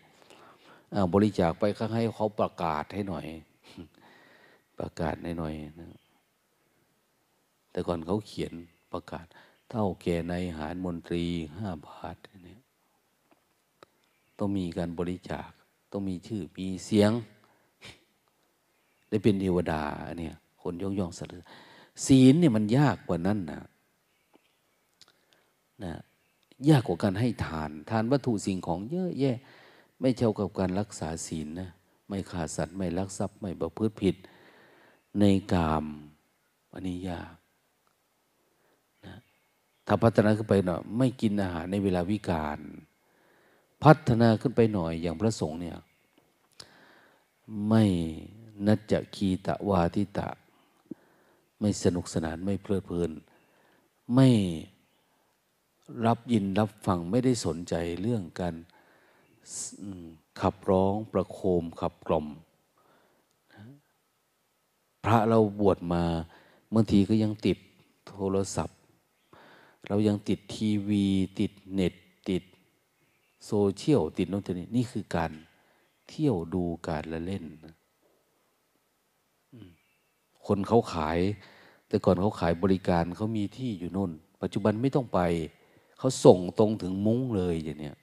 [1.13, 3.26] บริจาคไปข้างให้เขาประกาศให้หน่อย
[4.80, 5.89] ประกาศให้หน่อยนะ
[7.71, 8.54] แต่ก่อนเขาเขียน
[8.93, 9.26] ประกาศ
[9.71, 11.25] เท่าแก่ในหารมนตรี
[11.58, 12.60] ห้าบาทเนี่ย
[14.38, 15.49] ต้องมีการบริจาค
[15.91, 17.12] ต้องมีชื่อมีเสียง
[19.10, 19.84] ได้เป็นเทวดา
[20.19, 21.34] เนี่ยคนยกย่องสรร
[22.06, 23.63] ศีลเนี่ยมันยากกว่านั้นนะ
[25.84, 25.93] นะ
[26.69, 29.38] ยากกว่าการให้ทาน ทานวัตถุสิ่งของเยอะแยะ
[29.99, 31.69] ไม่เท่ากับการรักษาศีลนะ
[32.08, 34.15] ไม่ขาดสัตว์ไม่ลักทรัพย์ไม่ประพฤติผิด
[35.19, 35.86] ในกาม
[36.71, 37.37] อันนี้ยาก
[39.88, 42.60] ถ้าพัฒนาขึ้นไปหน่อยไม่กินอาหารในเวลาวิการ
[43.84, 45.78] พัฒนาขึ้นไปหน่อยอย่างพระสงฆ์เนี่ย
[47.69, 47.84] ไม่
[48.67, 50.30] นัจจคีตะวาทิตะ
[51.60, 53.12] ไม่สนุกสนานไม่เพลิดเพลิน
[54.15, 54.30] ไม่
[56.06, 58.56] รับยินรับฟังไม่ได้สนใจเรื่องการ
[60.41, 62.28] ขับร้องประโคมขับกล่อม
[65.06, 66.04] พระเราบวชมา
[66.73, 67.58] บางทีก็ยังติด
[68.08, 68.77] โทรศัพท์
[69.88, 71.06] เรายังติดทีวี
[71.39, 71.93] ติดเน็ต
[72.30, 72.43] ติด
[73.45, 75.32] โซเชียลติดโน้นติดนี่นี่คือการ
[76.10, 77.45] เที่ยวดูการละเล่น
[80.45, 81.19] คนเขาขาย
[81.88, 85.19] แต่ก่อนเขาขายบริการเขามีที่อยู่นู่น ปัจจุบันไม่ต้องไป
[85.97, 87.97] เขาส่งตรงถึงมุ้งเลยอย่างเนี้ย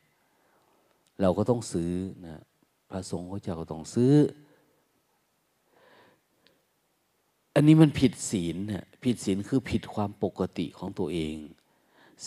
[1.21, 1.93] เราก็ต้องซื้อ
[2.27, 2.43] นะ
[2.91, 4.13] พระสงฆ์เขาจะก็ต้องซื้อ
[7.55, 11.35] อันนี้มันผิดศีลนะผิดศีลคือผิดความปกติของตัวเอง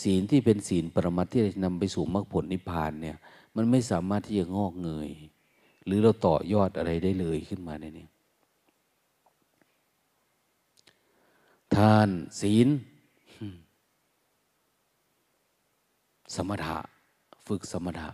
[0.02, 3.18] ศีลที่เป็นศีลปรมัตที่จะนำไปสู่มรรคผลนิพพานเนี่ย
[3.56, 5.10] มันไม่สามารถที่จะงอกเงย
[5.84, 8.08] หรือเราต่อยอดอะไรได้เลยขึ้นมาในนี้
[11.74, 12.08] ทาน
[12.40, 12.68] ศีล
[16.34, 16.78] สมถะ
[17.46, 18.10] ฝึกสมถะ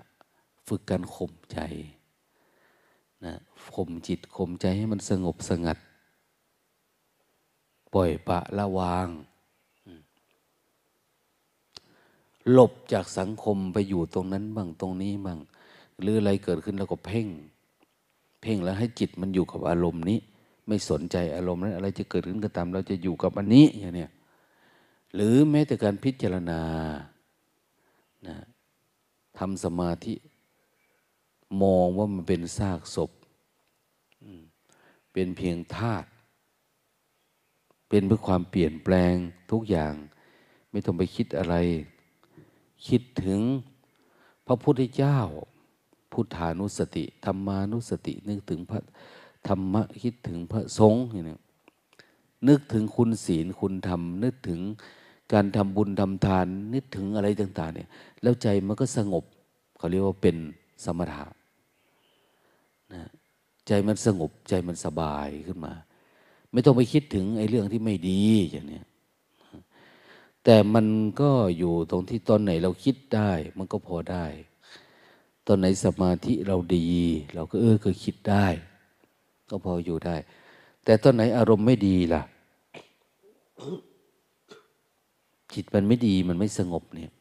[0.68, 1.58] ฝึกการข่มใจ
[3.24, 3.34] นะ
[3.74, 5.78] ข่มจิตข่มใจให้มันสงบสงัด
[7.94, 9.08] ปล่อยปะละวาง
[12.52, 15.38] หลบจากสังคมไปอยู่ตรงนั้นบ้างตรงนี้บ้าง
[16.00, 17.28] หรืออะไรเกิดขึ้นแล้วก็เพ่ง
[18.42, 20.18] เพ่งแล้วให้จิตมันอยู่กับอารมณ์นี้
[20.66, 24.06] ไม่สนใจอารมณ์นั้น อะไรจะเกิดขึ้นก็ตาม เราจะอยู่กับอันนี้อย่างนี้
[25.14, 26.60] หรือแม้แต่การพิจารณา
[28.26, 28.36] นะ
[29.38, 30.14] ทำสมาธิ
[31.62, 33.10] มองว่ามันเป็นซากศพ
[35.12, 36.08] เป็นเพียงธาตุ
[37.88, 39.14] เป็นเพื่อความเปลี่ยนแปลง
[39.50, 39.94] ทุกอย่าง
[40.70, 41.54] ไม่ต้องไปคิดอะไร
[42.88, 43.40] คิดถึง
[44.46, 45.18] พระพุทธเจ้า
[46.12, 48.78] พุทธานุสติธรรมานุสติ นึกถึงพระ
[49.48, 51.38] ธรรมะคิดถึงพระสงฆ์อย่างนี้
[52.48, 54.60] นึกถึงคุณศีลคุณธรรม นึกถึง
[55.32, 57.88] การทำบุญทำทาน นึกถึงอะไรต่าง ๆ เนี่ย
[58.22, 59.24] แล้วใจมันก็สงบ
[59.78, 60.36] เขาเรียกว่าเป็น
[60.84, 61.26] สมถะ
[62.92, 63.02] นะ
[63.66, 65.74] ใจมันสงบใจมันสบายขึ้นมา
[66.52, 68.86] ไม่ต้องไปคิดถึงไอ้เรื่องที่ไม่ดีอย่างเนี้ย
[70.44, 70.86] แต่มัน
[71.20, 74.24] ก็อยู่ตรงที่ตอนไหนเราคิดได้ มันก็พอได้
[75.46, 76.88] ตอนไหนสมาธิเราดี
[77.34, 78.46] เราก็เออเคยคิดได้
[79.50, 80.16] ก็พออยู่ได้
[80.84, 82.22] แต่ตอนไหนอารมณ์ไม่ดีล่ะ
[85.52, 87.12] จิตมันไม่ดีมันไม่สงบเนี่ย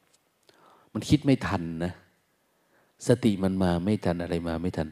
[0.94, 1.94] มันคิดไม่ทันนะ
[3.08, 4.88] สติมันมาไม่ทันอะไรมาไม่ทัน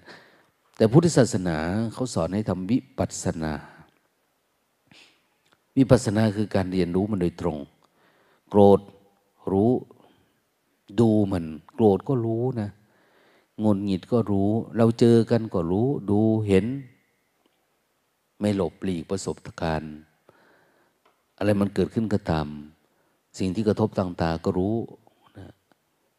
[0.77, 1.57] แต่พุทธศาสนา
[1.93, 3.53] เขาสอนให้ทำวิปัสสนา
[5.77, 7.57] วิปัสสนาคือการเรียนรู้มันโดยตรง
[8.51, 8.79] โกรธ
[9.51, 9.71] รู้
[10.99, 12.69] ดูมัน โกรธก็รู้นะ
[13.63, 16.65] งนหงิดก็รู้ เราเจอกันก็รู้ ดูเห็น
[18.39, 19.95] ไม่หลบหลีกประสบการณ์
[21.37, 22.47] อะไรมันเกิดขึ้นก็ตาม
[23.39, 24.75] สิ่งที่กระทบต่างตาก็รู้
[25.37, 25.47] นะ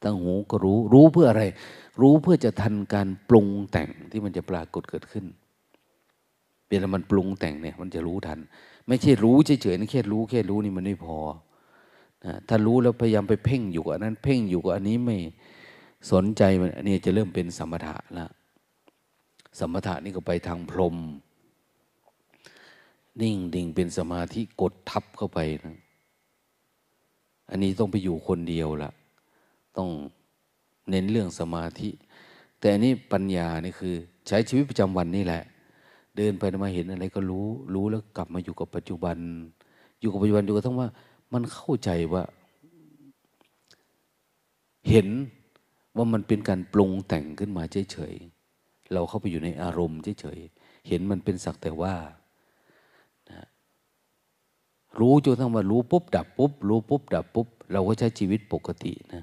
[0.03, 1.43] ตั้งหูก็รู้ รู้เพื่ออะไร
[2.01, 5.25] รู้เพื่อจะทันการปรุงแต่งที่มันจะปรากฏเกิดขึ้น
[6.69, 8.39] เวลามันปรุงแต่งเนี่ย มันจะรู้ทัน
[8.89, 11.19] ไม่ใช่รู้เฉยๆนี่แค่รู้แค่รู้นี่มันไม่พอ
[12.49, 15.17] ถ้ารู้แล้วพยายามไปเพ่งอยู่กับนั้น เพ่งอยู่กับอันนี้ไม่
[16.13, 18.27] สนใจมันอันนี้จะเริ่มเป็นสมถะละ
[19.59, 20.97] สมถะนี่ก็ไปทางพรม
[23.21, 25.77] นิ่งดิ่งเป็นสมาธิกดทับเข้าไปนะ
[27.51, 28.91] อันนี้ต้องไปอยู่คนเดียวละ
[29.77, 29.89] ต้อง
[30.91, 31.91] เน้นเรื่องสมาธิ
[32.59, 33.95] แต่อันนี้ปัญญานี่คือ
[34.29, 35.43] ใช้ชีวิตประจำวันนี่แหละ
[36.17, 39.17] เดินไปมาเห็นอะไรก็รู้ รู้แล้วกลับมาอยู่กับปัจจุบัน
[40.01, 40.89] อยู่กับปัจจุบันอยู่กับทั้งว่า
[41.33, 42.23] มันเข้าใจว่า
[44.89, 45.09] เห็น
[45.97, 51.95] ว่ามันเป็นการปรุงแต่งขึ้นมาเฉยๆ เราเข้าไปอยู่ในอารมณ์เฉยๆ เห็นมันเป็นสักแต่ว่า
[53.31, 53.47] นะ
[55.01, 59.23] รู้จนทั้งว่ารู้ปุ๊บดับปุ๊บรู้ปุ๊บดับปุ๊บเราก็ใช้ชีวิตปกตินะ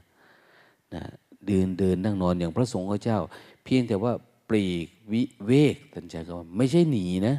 [0.94, 1.04] นะ
[1.46, 3.20] เดินเดินนั่งนอนอย่างพระสงฆ์เจ้า
[3.64, 4.14] เพียงแต่ว่า
[4.50, 7.36] ปลีกวิเวกท่านใช้คำว่าไม่ใช่หนีนะ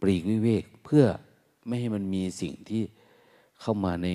[0.00, 1.04] ปลีกวิเวกเพื่อ
[1.66, 2.82] ไม่ให้มันมีสิ่งที่
[3.66, 4.08] เข้ามาใน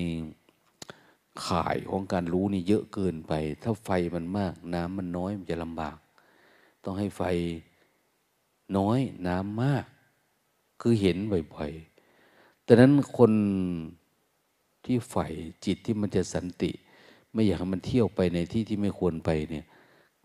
[1.48, 3.34] ข่ายของการรู้นี่เยอะเกินไป
[3.64, 5.98] ถ้าไฟมันมาก น้ำมันน้อยมันจะลำบาก
[6.84, 7.22] ต้องให้ไฟ
[8.78, 9.86] น้อยน้ำมาก
[10.82, 13.32] คือเห็นบ่อยๆแต่นั้นคน
[14.86, 15.28] ที่ใฝ่
[15.66, 16.72] จิตที่มันจะสันติ
[17.34, 19.66] ไม่อยากให้มันเที่ยวไปในที่ที่ไม่ควรไปเนี่ย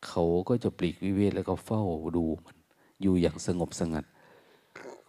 [0.06, 1.82] เขาก็จะปลีกวิเวกแล้วก็เฝ้า
[2.16, 2.56] ดูมัน
[3.02, 4.04] อยู่อย่างสงบสงัด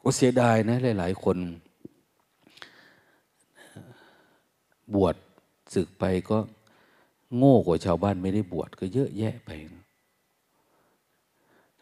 [0.02, 1.38] ก็เสียดายนะหลาย ๆ คน
[4.94, 5.16] บวช
[5.74, 6.38] ศึกไปก็
[7.38, 9.50] โง่กว่าชาวบ้านไม่ได้บวชก็เยอะแยะไป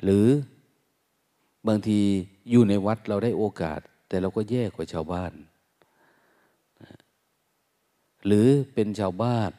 [0.03, 0.27] หรือ
[1.67, 1.99] บางที
[2.49, 5.31] อยู่ในวัดเราได้โอกาส แต่เราก็แย่กว่าชาวบ้าน
[8.25, 9.51] หรือเป็นชาวบ้าน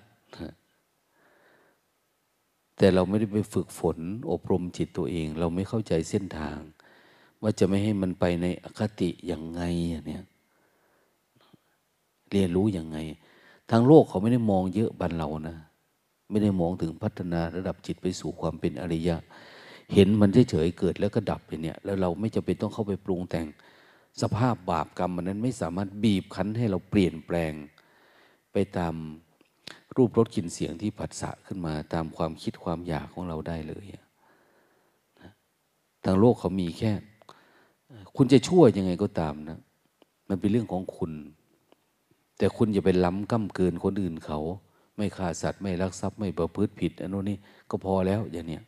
[2.78, 3.98] แต่เราไม่ได้ไปฝึกฝน
[4.30, 6.58] อบรมจิตตัวเอง เราไม่เข้าใจเส้นทาง
[7.42, 9.62] ว่าจะไม่ให้มันไปในอคติอย่างไง
[10.06, 10.24] เนี่ย
[12.30, 12.98] เรียนรู้อย่างไง
[13.70, 15.56] ทางโลกเขาไม่ได้มองเยอะบันเรานะ
[16.30, 19.16] ไม่ได้มองถึงพัฒนาระดับจิตไปสู่ความเป็นอริยะ
[19.94, 23.46] เห็นมันเฉยๆเกิดแล้วก็ดับไปเนี่ย แล้วเราไม่จำเป็นต้องเข้าไปปรุงแต่ง
[24.22, 27.52] สภาพบาปกรรมมันนั้นไม่สามารถบีบคั้นให้เราเปลี่ยนแปลง
[28.52, 28.94] ไปตาม
[29.96, 33.86] รูปรสกลิ่นเสียงที่ผัสสะขึ้นมาตามความคิดความอยากของเราได้เลย
[36.04, 36.92] ทางโลกเขามีแค่
[38.16, 39.58] คุณจะชั่วยังไงก็ตามนะ
[40.28, 41.12] มันเป็นเรื่องของคุณ
[42.44, 44.40] แต่คุณอย่าไปล้ำก้าเกินคนอื่นเขา
[44.96, 47.36] ไม่ฆ่าสัตว์ไม่ลักทรัพย์ไม่ประพฤติผิดอันนู้นนี่
[47.70, 48.62] ก็พอแล้วอย่างเนี้ย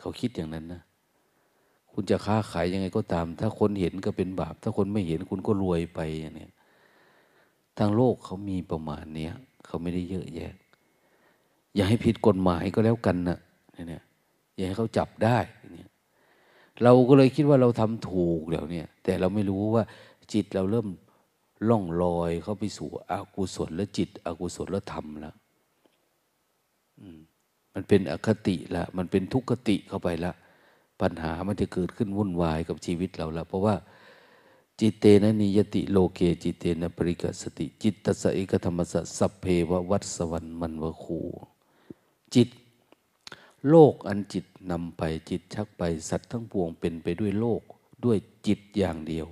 [0.00, 0.80] เขาคิดอย่างนั้นนะ
[1.92, 6.52] คุณจะค้าขายยังไงก็ตาม ถ้าคนเห็นก็เป็นบาป ถ้าคนไม่เห็นคุณก็รวยไปอย่างเนี้ย
[7.78, 9.32] ทางโลกเขามีประมาณเนี้ย
[9.66, 10.52] เขาไม่ได้เยอะแยะ
[11.74, 13.38] อย่าให้ผิดกฎหมายก็แล้วกันนะ
[13.88, 14.02] เนี่ย
[14.56, 15.38] อย่าให้เขาจับได้
[15.72, 15.90] เนี่ย
[16.82, 19.84] เราก็เลยคิดว่าเราทำถูกแล้วเนี่ย แต่เราไม่รู้ว่า
[20.32, 20.88] จิตเราเริ่ม
[21.68, 25.34] ล่องลอยเข้าไปสู่อากุศลและจิตอกุศลและธรรมแล้ว
[27.74, 30.32] มันเป็นอคติละ มันเป็นทุกขติเข้าไปละ
[31.00, 33.76] ปัญหามันจะเกิดขึ้นวุ่นวายกับชีวิตเราละเพราะว่า
[34.80, 41.20] จิตเตนะนิยติโลเกจิตเตนะปริกสติ จิตตสะเอกธรรมสะสัพเพววัตสวรรมันวคู
[42.34, 42.48] จิต
[43.68, 47.62] โลกอันจิตนำไปจิตชักไปสัตว์ทั้งปวงเป็นไปด้วยโลก
[48.04, 49.26] ด้วยจิตอย่างเดียว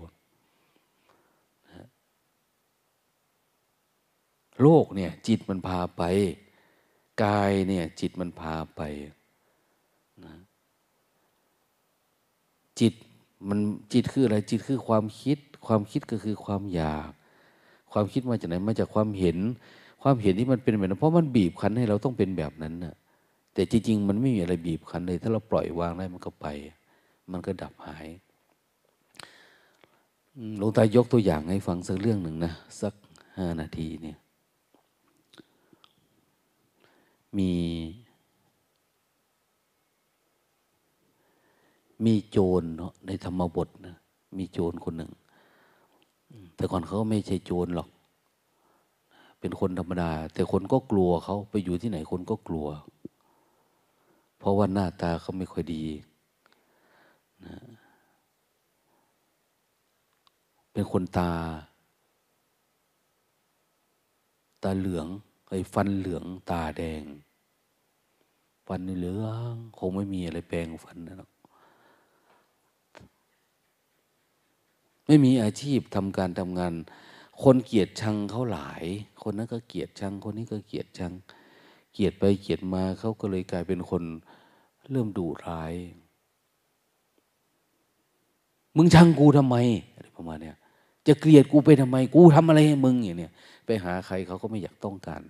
[4.63, 6.03] โลกเนี่ยจิตมันพาไป
[7.23, 8.81] กายเนี่ยจิตมันพาไป
[10.25, 10.35] นะ
[12.81, 12.95] จิต
[13.49, 13.59] มัน
[13.93, 17.11] จิตคืออะไรจิตคือความคิด ความคิดก็คือความอยาก
[17.93, 19.39] ความคิดมาจากไหนมาจากความเห็น
[20.03, 22.95] ความเห็นที่มันเป็นแบบนั้นเพราะมันบีบคั้นให้เราต้องเป็นแบบนั้นนะ
[23.55, 26.47] แต่จริงๆมันไม่มีอะไรบีบคั้นเลย ถ้าเราปล่อยวางได้มันก็ไป
[27.31, 28.07] มันก็ดับหาย
[30.59, 32.95] หลวงตายกตัวอย่างให้ฟังสักเรื่องหนึ่งนะ สัก
[33.37, 34.17] ห้านาทีเนี่ย
[37.39, 37.53] มี
[42.05, 42.63] มีโจร
[43.07, 43.97] ในธรรมบทนะ
[44.39, 45.13] มีโจรคนหนึ่ง
[46.57, 47.89] แต่ก่อนเขาไม่ใช่โจรหรอก
[49.41, 52.67] เป็นคนธรรมดา แต่คนก็กลัวเขาไปอยู่ที่ไหนคนก็กลัว
[54.39, 55.85] เพราะว่าหน้าตาเขาไม่ค่อยดี
[57.45, 57.57] นะ
[60.73, 61.33] เป็นคนตา
[64.63, 65.07] ตาเหลือง
[65.51, 67.03] ไอ้ฟันเหลืองตาแดง
[68.67, 71.31] ฟันเหลืองคงไม่มีอะไรแปลงฟันนะหรอก
[75.07, 76.75] ไม่มีอาชีพทำการทำงาน
[77.43, 78.85] คนเกียดชังเขาหลาย
[79.23, 81.13] คนนั้นก็เกียดชัง คนนี้ก็เกียดชัง
[81.93, 84.03] เกียดไปเกียดมาเขาก็เลยกลายเป็นคน
[84.91, 85.75] เริ่มดุร้าย
[88.77, 89.57] มึงชังกูทำไม
[89.95, 90.57] อะไรประมาณเนี้ย
[91.07, 93.33] จะเกลียดกูไปทำไม กูทำอะไรให้มึงอย่างเนี้ย
[93.67, 95.23] ไปหาใครเขาก็ไม่อยากต้องการ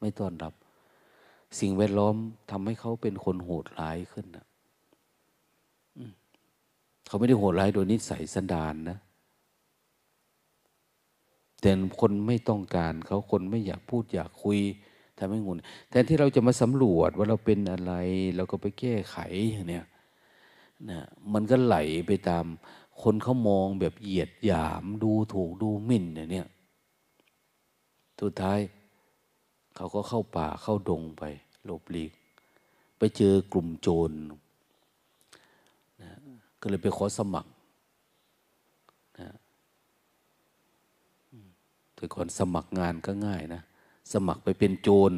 [0.00, 0.52] ไม่ต้อนรับ
[1.60, 2.14] สิ่งแวดล้อม
[2.50, 4.46] ทำให้เขาเป็นคนโหดร้ายขึ้นนะ
[7.06, 8.98] เขาไม่ได้โหดร้ายโดยนิสัยสันดานนะ
[11.60, 14.58] แต่คนไม่ต้องการเขาคนไม่อยากพูดอยากคุย
[15.18, 17.92] ทำให้งุนแทนที่เราจะมาสำรวจว่าเราเป็นอะไร
[18.36, 19.16] เราก็ไปแก้ไข
[19.50, 19.86] อย่างเนี้ย
[20.90, 21.00] นะ
[21.32, 21.76] มันก็ไหล
[22.06, 22.44] ไปตาม
[23.02, 26.46] คนเขามองแบบเหยียดหยามดูถูกดูหมิ่นอย่างเนี้ย
[28.20, 28.58] สุดท้าย
[29.76, 31.22] เขาก็เข้าป่าเข้าดงไป
[31.64, 32.12] หลบหลีก
[32.98, 34.10] ไปเจอกลุ่มโจร
[36.02, 36.10] นะ
[36.60, 37.50] ก็เลยไปขอสมัคร
[39.20, 39.28] นะ
[41.94, 43.62] แต่ก่อนสมัครงานก็ง่ายนะ
[44.12, 45.12] สมัครไปเป็นโจร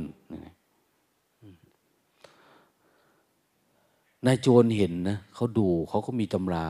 [4.26, 6.68] นายโจรเห็นนะเขาดูเขาก็มีตำรา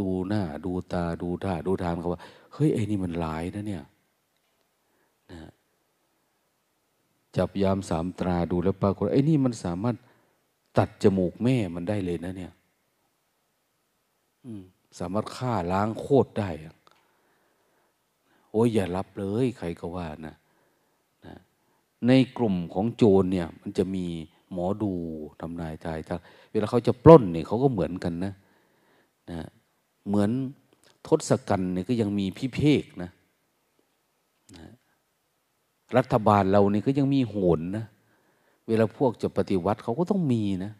[0.00, 2.20] ดูหน้า ดูตาดูท่าดูทางเขาว่า
[2.52, 3.84] เฮ้ยไอ้นี่มันหลายนะเนี่ย
[5.30, 5.38] นะ
[7.38, 9.96] จับยามสามตราดูแล้วปรากฏไอ้นี่มันสามารถ
[10.78, 12.52] ตัดจมูกแม่มันได้เลยนะเนี่ย
[14.98, 16.50] สามารถฆ่าล้างโคตรได้
[18.50, 20.34] โอ้ยอย่ารับเลย ใครก็ว่านะ
[21.26, 21.34] นะ
[22.06, 24.06] ในกลุ่มของโจรเนี่ย มันจะมี
[24.52, 24.92] หมอดู
[25.40, 26.20] ทำนายทายทัก
[26.50, 28.32] เวลาเขาจะปล้นเนี่ยเขาก็เหมือนกันนะ
[29.30, 29.38] นะ
[30.08, 30.30] เหมือน
[31.06, 33.12] ทศกัณฐ์เนี่ยก็ยังมีพิเภกนะนะ
[35.96, 37.86] รัฐบาลเรานี่ก็ยังมีโหนนะ
[38.68, 40.72] เวลาพวกจะปฏิวัติเขาก็ต้องมีนะ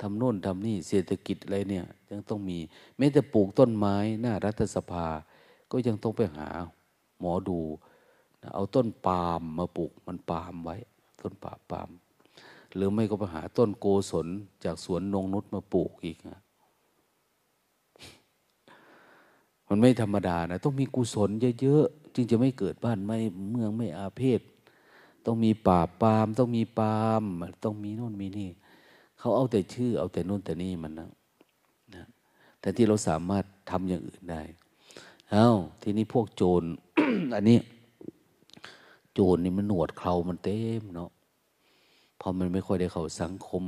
[0.00, 2.58] ทำโน่นทำนี่เศรษฐกิจอะไรเนี่ย ยังต้องมี
[2.98, 5.06] แม้แต่ปลูกต้นไม้หน้ารัฐสภา
[5.70, 6.48] ก็ยังต้องไปหา
[7.20, 7.58] หมอดู
[8.54, 10.76] เอาต้นปาล์มมาปลูกมันปาล์มไว้
[11.20, 11.88] ต้นป่าปาล์ม
[12.74, 14.26] หรือไม่ก็ไปหาต้นโกศล
[14.64, 16.38] จากสวนนงนุษมาปลูกอีกนะ
[19.68, 21.30] มันไม่ธรรมดานะ ต้องมีกุศล
[21.62, 21.86] เยอะ
[22.16, 23.16] จึงจะไม่เกิดบ้านไม่
[23.50, 24.40] เมืองไม่อาเพศ
[25.26, 27.22] ต้องมีป่าปามต้องมีปาม
[27.64, 28.50] ต้องมีโน่นมีนี่
[29.18, 31.10] เขาเอาแต่ชื่อ เอาแต่นู่นแต่นี่มันนะ
[31.94, 32.04] นะ
[32.60, 34.42] แต่ที่เราสามารถทำอย่างอื่นได้
[35.30, 35.50] เอา้า
[35.82, 36.62] ทีนี้พวกโจร
[37.34, 37.58] อันนี้
[39.14, 41.10] โจรนี่มันหนวดเขามันเต็มเนาะ
[42.20, 43.62] พอมันไม่ค่อยได้เข้าสังคม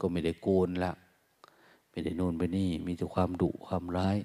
[0.00, 0.92] ก็ไม่ได้โกนละ
[1.90, 4.16] ไม่ได้โน่นไปนี่ มีแต่ความดุความร้าย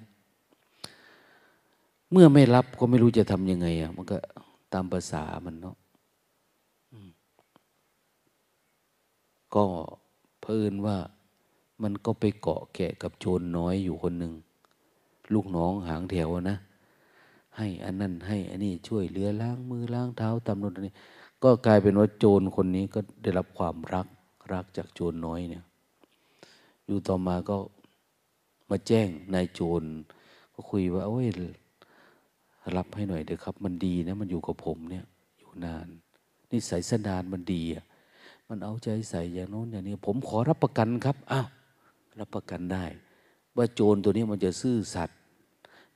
[2.12, 4.18] เมื่อไม่รับก็ไม่รู้จะทำยังไงอะมันก็
[4.74, 5.76] ตามภาษามันเนาะ
[9.56, 9.66] ก็
[10.42, 10.98] เพิ่นว่า
[11.84, 14.34] มันก็ไปเกาะแกะกับโจรน้อยอยู่คนหนึ่ง
[15.34, 16.58] ลูกน้องหางแถวนะ
[17.58, 20.94] ให้อันนั้นให้อันนี้ช่วยเหลือล้างมือล้างเท้าตามนนนี้
[21.44, 24.08] ก็กลายเป็นว่าโจรคนนี้ก็ได้รับความรัก
[24.54, 25.64] รักจากโจรน้อยเนี่ย
[26.86, 27.58] อยู่ต่อมาก็
[28.70, 29.84] มาแจ้งนายโจร
[30.54, 31.28] ก็คุยว่าโอ้ย
[32.78, 35.06] รับให้หน่อยเถอครับ มันดีนะ มันอยู่กับผมเนี่ย
[35.40, 35.88] อยู่นาน
[36.50, 37.86] นี่สายสนานมันดีอะ
[38.50, 41.48] มันเอาใจใส่อย่างโน้นอย่างนี้ ผมขอรับประกันครับอ้าว
[42.20, 42.86] รับประกันได้
[43.56, 45.18] ว่าโจรตัวนี้มันจะซื่อสัตย์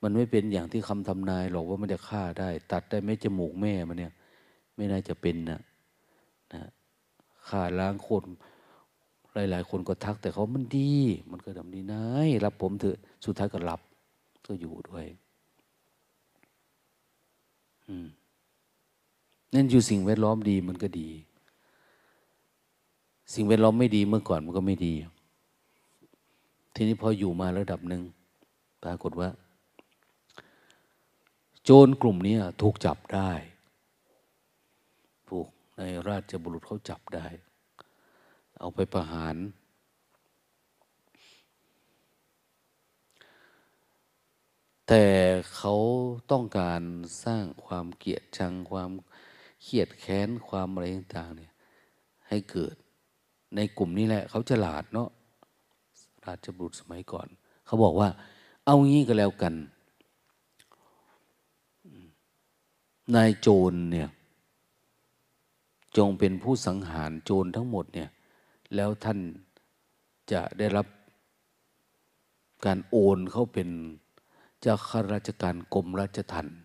[0.01, 4.13] มันไม่เป็นอย่างที่คำทำนายหรอกว่ามันจะฆ่าได้ ตัดได้ไม่จมูกแม่มันเนี่ย
[4.75, 5.59] ไม่น่าจะเป็นนะ
[6.53, 6.61] นะ
[7.47, 8.23] ข่าล้างคน
[9.33, 10.93] หลาย ๆ คนก็ทักแต่เขามันดี
[11.31, 13.81] มันก็ทำดีนายรับผมเถอะสุดท้ายก็รับ
[14.45, 15.05] ก็อยู่ด้วย
[19.53, 21.09] นั่นอยู่สิ่งแวดล้อมดีมันก็ดี
[23.33, 24.93] สิ่งแวดล้อมไม่ดีเมื่อก่อนมันก็ไม่ดี
[26.73, 28.03] ทีนี้พออยู่มาระดับหนึ่ง
[28.83, 29.29] ปรากฏว่า
[31.63, 33.31] โจรกลุ่มนี้ถูกจับได้
[35.29, 37.27] ถูกในราชบุรุษเขาจับได้
[38.59, 39.35] เอาไปประหาร
[44.87, 45.03] แต่
[45.55, 45.75] เขา
[46.31, 46.81] ต้องการ
[47.25, 48.91] สร้างความเกลียดชังความ
[49.63, 51.51] เครียดแค้นความอะไรต่างๆเนี่ย
[52.27, 52.75] ให้เกิด
[53.55, 55.09] ในกลุ่มนี้แหละเขาฉลาดเนาะ
[56.25, 57.27] ราชบุตรสมัยก่อน
[57.65, 58.09] เขาบอกว่า
[58.65, 59.53] เอางี้ก็แล้วกัน
[63.15, 64.09] นายโจรเนี่ย
[65.97, 68.09] จงเป็นผู้สังหารโจรทั้งหมดเนี่ย
[68.75, 69.19] แล้วท่าน
[70.31, 70.87] จะได้รับ
[72.65, 73.69] การโอนเข้าเป็น
[74.65, 76.57] จ้าข้าราชการกรมราชทัณฑ์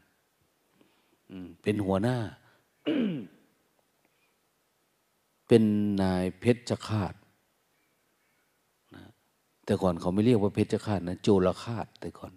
[1.63, 2.17] เป็นหัวหน้า
[5.47, 5.63] เป็น
[6.03, 7.15] นายเพชรฆาต
[8.95, 9.05] นะ
[9.65, 12.33] แต่ก่อนเขาไม่เรียกว่าเพชรฆาตนะโจรฆาตแต่ก่อน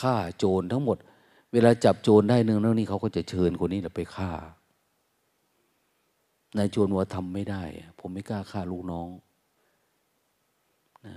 [0.00, 0.98] ฆ่าโจรทั้งหมด
[1.52, 4.30] เวลาจับโจรได้หนึ่งแล้วนี่เขาก็จะเชิญคนนี้ไปฆ่า
[6.56, 7.62] นายโจรว่าทำไม่ได้
[8.00, 9.08] ผมไม่กล้าฆ่าลูกน้อง
[11.06, 11.14] นะ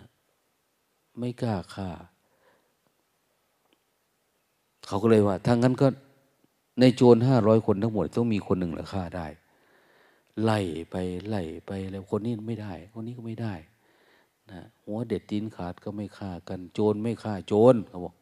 [1.20, 1.90] ไม่กล้าฆ่า
[4.88, 5.88] เขาก็เลยว่าถ้างั้นก็
[6.80, 9.28] ในโจรห้าร้อยคนทั้งหมดต้องมีคนหนึ่งแหละฆ่าได้
[10.44, 10.60] ไล่
[10.92, 10.96] ไป
[11.30, 13.54] ไล่ไปแล้วคนนี้ไม่ได้ คนนี้ก็ไม่ได้
[14.52, 18.14] นะหัวเด็ดตีนขาดก็ไม่ฆ่ากัน โจรไม่ฆ่าโจรเขาบอก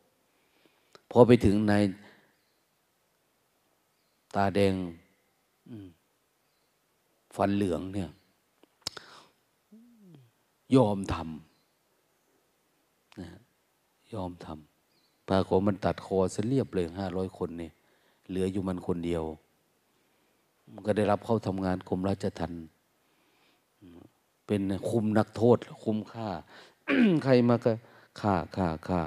[1.11, 1.73] พอไปถึงใน
[4.35, 4.73] ตาแดง
[7.35, 8.09] ฟันเหลืองเนี่ย
[10.75, 11.52] ยอมทำ
[13.19, 13.27] นะ
[14.13, 17.71] ยอมทำปรากฏมันตัดคอเสียเรียบเลยห้าร้อยคนเนี่ย
[18.29, 19.23] เหลืออยู่มันคนเดียว
[20.73, 22.63] มันก็ได้รับเข้าทำงานกรมราชทัณฑ์
[24.47, 26.27] เป็นคุมนักโทษ คุมฆ่า
[27.23, 27.71] ใครมาก็
[28.21, 28.99] ฆ่าฆ่าฆ่า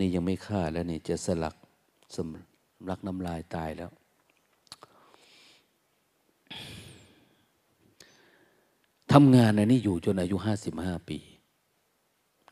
[0.00, 1.54] นี่ยังไม่ฆ่าแล้วนี่จะสลัก
[2.14, 3.90] สำลักน้ำลายตายแล้ว
[9.20, 11.18] ทำงานอันนี้อยู่จนอายุห้าสิบห้าปี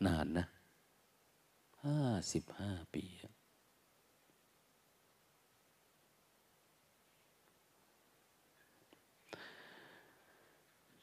[0.05, 0.45] นานนะ
[1.85, 1.99] ห้า
[2.33, 3.03] สิบห้าปี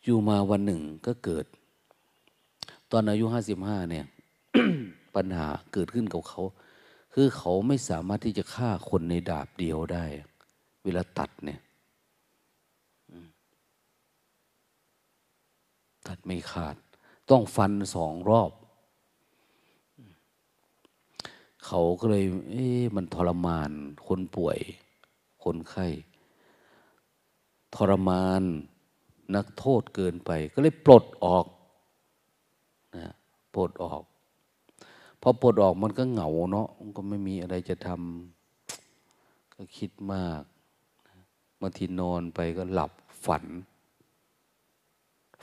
[0.04, 1.46] อยู่มาวันหนึ่งก็เกิด
[2.90, 4.06] ตอนอายุห้าสิบห้าเนี่ย
[5.14, 6.42] ปัญหาเกิดขึ้นกับเขา
[7.14, 10.04] คือเขาไม่สามารถที่จะฆ่าคนในดาบเดียวได้
[10.84, 11.60] เวลาตัดเนี่ย
[16.08, 16.77] ตัด ไม่ขาด
[17.31, 18.53] ต้องฟันสองรอบ
[21.66, 23.70] เขาก็เลย เอ๊ะมันทรมาน
[24.07, 24.59] คนป่วย
[25.45, 25.87] คนไข้
[27.75, 28.43] ทรมาน
[29.35, 31.47] นักโทษเกินไป ก็เลยปลดออก
[32.97, 33.07] นะ
[33.55, 34.03] ปลดออก
[35.20, 40.43] พอปลดออกมันก็เหงาเนาะมันก็ไม่มีอะไรจะทำก็คิดมาก
[41.61, 42.93] บางทีนอนไปก็หลับ
[43.25, 43.45] ฝัน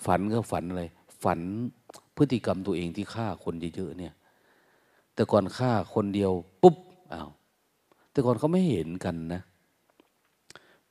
[0.06, 0.84] ฝันก็ฝันอะไร
[1.24, 1.40] ฝัน
[2.16, 4.14] พฤติกรรมตัวเองที่ฆ่าคนเยอะๆเนี่ย
[5.14, 6.32] แต่ก่อนฆ่าคนเดียว
[6.62, 6.76] ปุ๊บ
[7.14, 7.30] อ้าว
[8.12, 9.42] แต่ก่อนเขาไม่เห็นกันนะ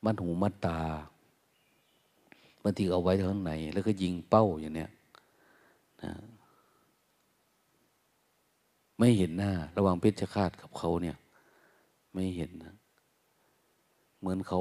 [0.05, 0.79] มันหูมัดตา
[2.63, 4.91] บางทีเอาไว้ข้างใน แล้วก็ยิงเป้าอย่างเนี้ย
[6.03, 6.13] นะ
[8.99, 11.17] ไม่เห็นหน้า ระหว่างเพชฌฆาตกับเขาเนี่ย
[12.15, 12.75] ไม่เห็นนะ
[14.19, 14.61] เหมือนเขา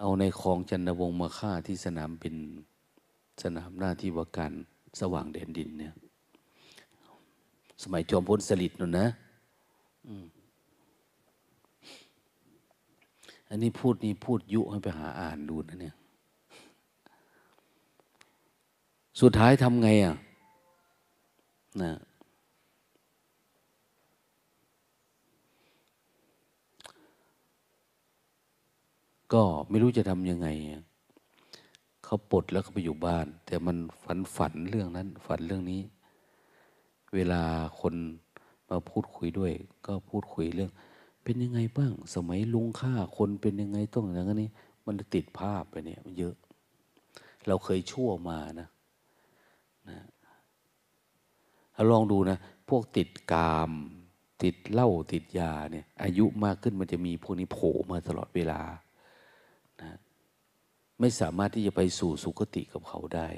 [0.00, 2.36] เอาในคลองจันทวงมาฆ่าที่สนามบิน
[3.42, 4.52] สนามหน้าที่ว่าการ
[5.00, 5.94] สว่างแดนดินเนี่ย
[7.82, 9.08] สมัยจอมพลสฤษดิ์นั่นนะ
[13.48, 15.96] อันนี้พูดนี่พูดยุให้ไปหาอ่านดูนะเนี่ย
[19.20, 20.16] สุดท้ายทำไงอะ
[21.82, 21.92] นะ
[29.32, 30.48] ก็ไม่รู้จะทำยังไง
[32.04, 35.82] เขาปลดแล้วก็ไปอยู่บ้าน แต่มันฝันฝันเรื่องนั้น ฝันเรื่องนี้
[37.14, 37.42] เวลา
[37.80, 37.94] คน
[38.68, 39.52] มาพูดคุยด้วย
[39.86, 40.70] ก็พูดคุยเรื่อง
[41.22, 44.50] เป็นยังไงบ้าง สมัยลุงฆ่าคนเป็นยังไงต้องอย่างนี้
[44.86, 46.34] มันติดภาพไปเนี่ยมันเยอะ
[47.46, 48.68] เราเคยชั่วมานะ
[49.88, 49.98] นะ
[51.90, 53.72] ลองดูนะ พวกติดกาม
[54.42, 58.60] ติดเหล้าติดยาเนี่ย อายุมากขึ้นมันจะมีพวกนี้โผล่มาตลอดเวลา
[59.82, 59.92] นะ
[61.00, 63.28] ไม่สามารถที่จะไปสู่สุคติกับเขาได้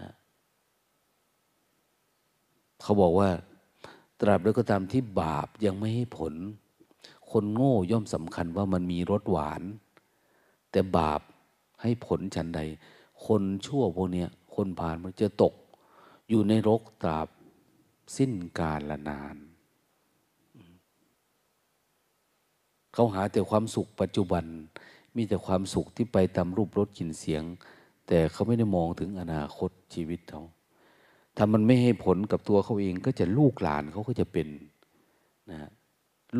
[0.00, 0.10] นะ
[2.82, 3.30] เขาบอกว่า
[4.20, 6.34] ตราบใดก็ตามที่บาปยังไม่ให้ผล
[7.30, 9.62] คนโง่ย่อมสำคัญว่ามันมีรสหวาน
[10.70, 11.20] แต่บาป
[11.82, 12.60] ให้ผลฉันใด
[13.26, 15.54] คนชั่วพวกนี้คนผ่านมันจะตก
[16.28, 17.28] อยู่ในรกตราบ
[18.16, 19.36] สิ้นกาลละนาน
[22.94, 24.44] เขาหาแต่ความสุขปัจจุบัน
[25.16, 27.42] มีแต่ความสุขที่ไปตามรูปรสกลิ่นเสียง
[28.06, 30.42] แต่เขาไม่ได้มองถึงอนาคตชีวิตเขา
[31.36, 34.48] ถ้ามันไม่ให้ผลกับตัวเขาเองก็จะลูกหลานเขาก็จะเป็น
[35.52, 35.70] นะ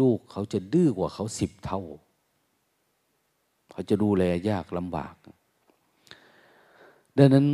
[0.01, 1.81] ลูกเขาจะดื้อกว่าเขาสิบเท่า
[3.71, 5.15] เขาจะดูแลยากลำบาก
[7.19, 7.47] ดังนั้น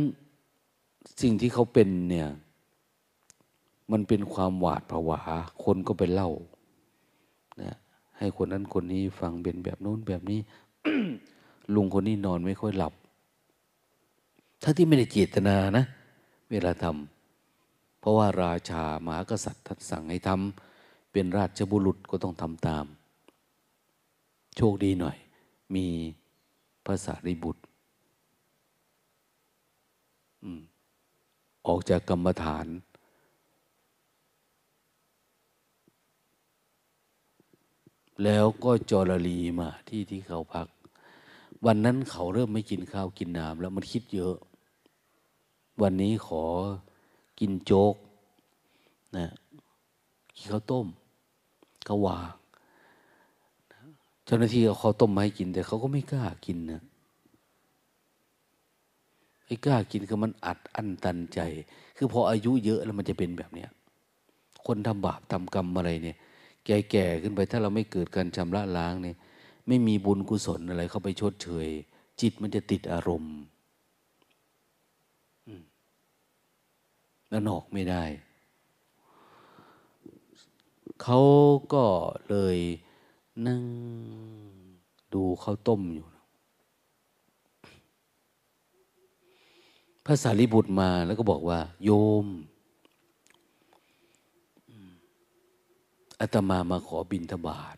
[1.21, 2.29] สิ่งที่เขาเป็นเนี่ย
[3.91, 5.21] มันเป็นความหวาดผวา
[5.63, 6.31] คนก็ไปเล่า
[7.61, 7.75] นะ
[8.17, 10.39] ให้คนนั้นคนนี้ฟังเป็นแบบโน้นแบบนี้
[11.75, 12.93] ลุงคนนี้นอนไม่ค่อยหลับ
[14.63, 15.83] ถ้าที่ไม่ได้เจตนานะ
[16.51, 22.85] เวลาทำเพราะว่าราชามหากษัตริย์ท่านสั่งให้ทำเป็นราชบุรุษก็ต้องทำตาม
[24.57, 25.17] โชคดีหน่อย
[25.75, 25.87] มี
[26.85, 27.61] ภาษาริบุตร
[31.67, 32.65] ออกจากกรรมฐาน
[38.23, 40.67] แล้วก็จรลีมาที่ที่เขาพัก
[41.65, 44.35] วันนั้นเขาเริ่มไม่กินข้าวกินน้ำแล้วมันคิดเยอะ
[45.81, 46.43] วันนี้ขอ
[47.39, 47.95] กินโจ๊ก
[49.17, 49.27] นะ
[50.35, 50.87] กินข้าวต้ม
[51.87, 52.19] ก็วา
[54.25, 56.81] เจ้าหน้าที่เอาข้าวต้มมาให้กิน แต่เขาก็ไม่กล้ากินนะ
[59.45, 61.39] ไอ้กล้ากินคือมันอัดอั้นตันใจ
[61.97, 63.69] คือพออายุเยอะแล้วมันจะเป็นแบบเนี้ย
[64.65, 66.17] คนทำบาปทำกรรมอะไรเนี่ย
[66.65, 69.17] แก่ๆขึ้นไป ถ้าเราไม่เกิดการชำระล้างเนี่ย
[69.67, 71.67] ไม่มีบุญกุศลอะไรเข้าไปชดเชย
[72.21, 73.35] จิตมันจะติดอารมณ์
[77.29, 78.03] แล้วนอกไม่ได้
[81.01, 81.19] เขา
[81.73, 81.83] ก็
[82.29, 82.57] เลย
[83.47, 83.63] นั่ง
[85.13, 86.07] ดูข้าวต้มอยู่
[90.05, 91.89] พระสารีบุตรมาแล้วก็บอกว่า โย
[92.23, 92.27] ม
[96.21, 97.77] อาตมามาขอบินทบาท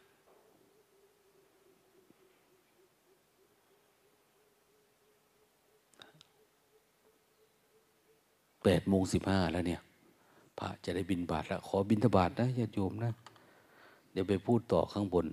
[8.63, 9.81] แปดโมงสิบห้าแล้วเนี่ย
[10.57, 13.11] พระจะได้บินบาทแล้ว ขอบินทบาทนะญาติโยมนะ
[14.11, 15.25] เดี๋ยวไปพูดต่อข้างบน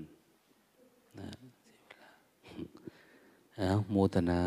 [1.18, 1.28] นะ
[3.56, 4.40] เอาโมทนา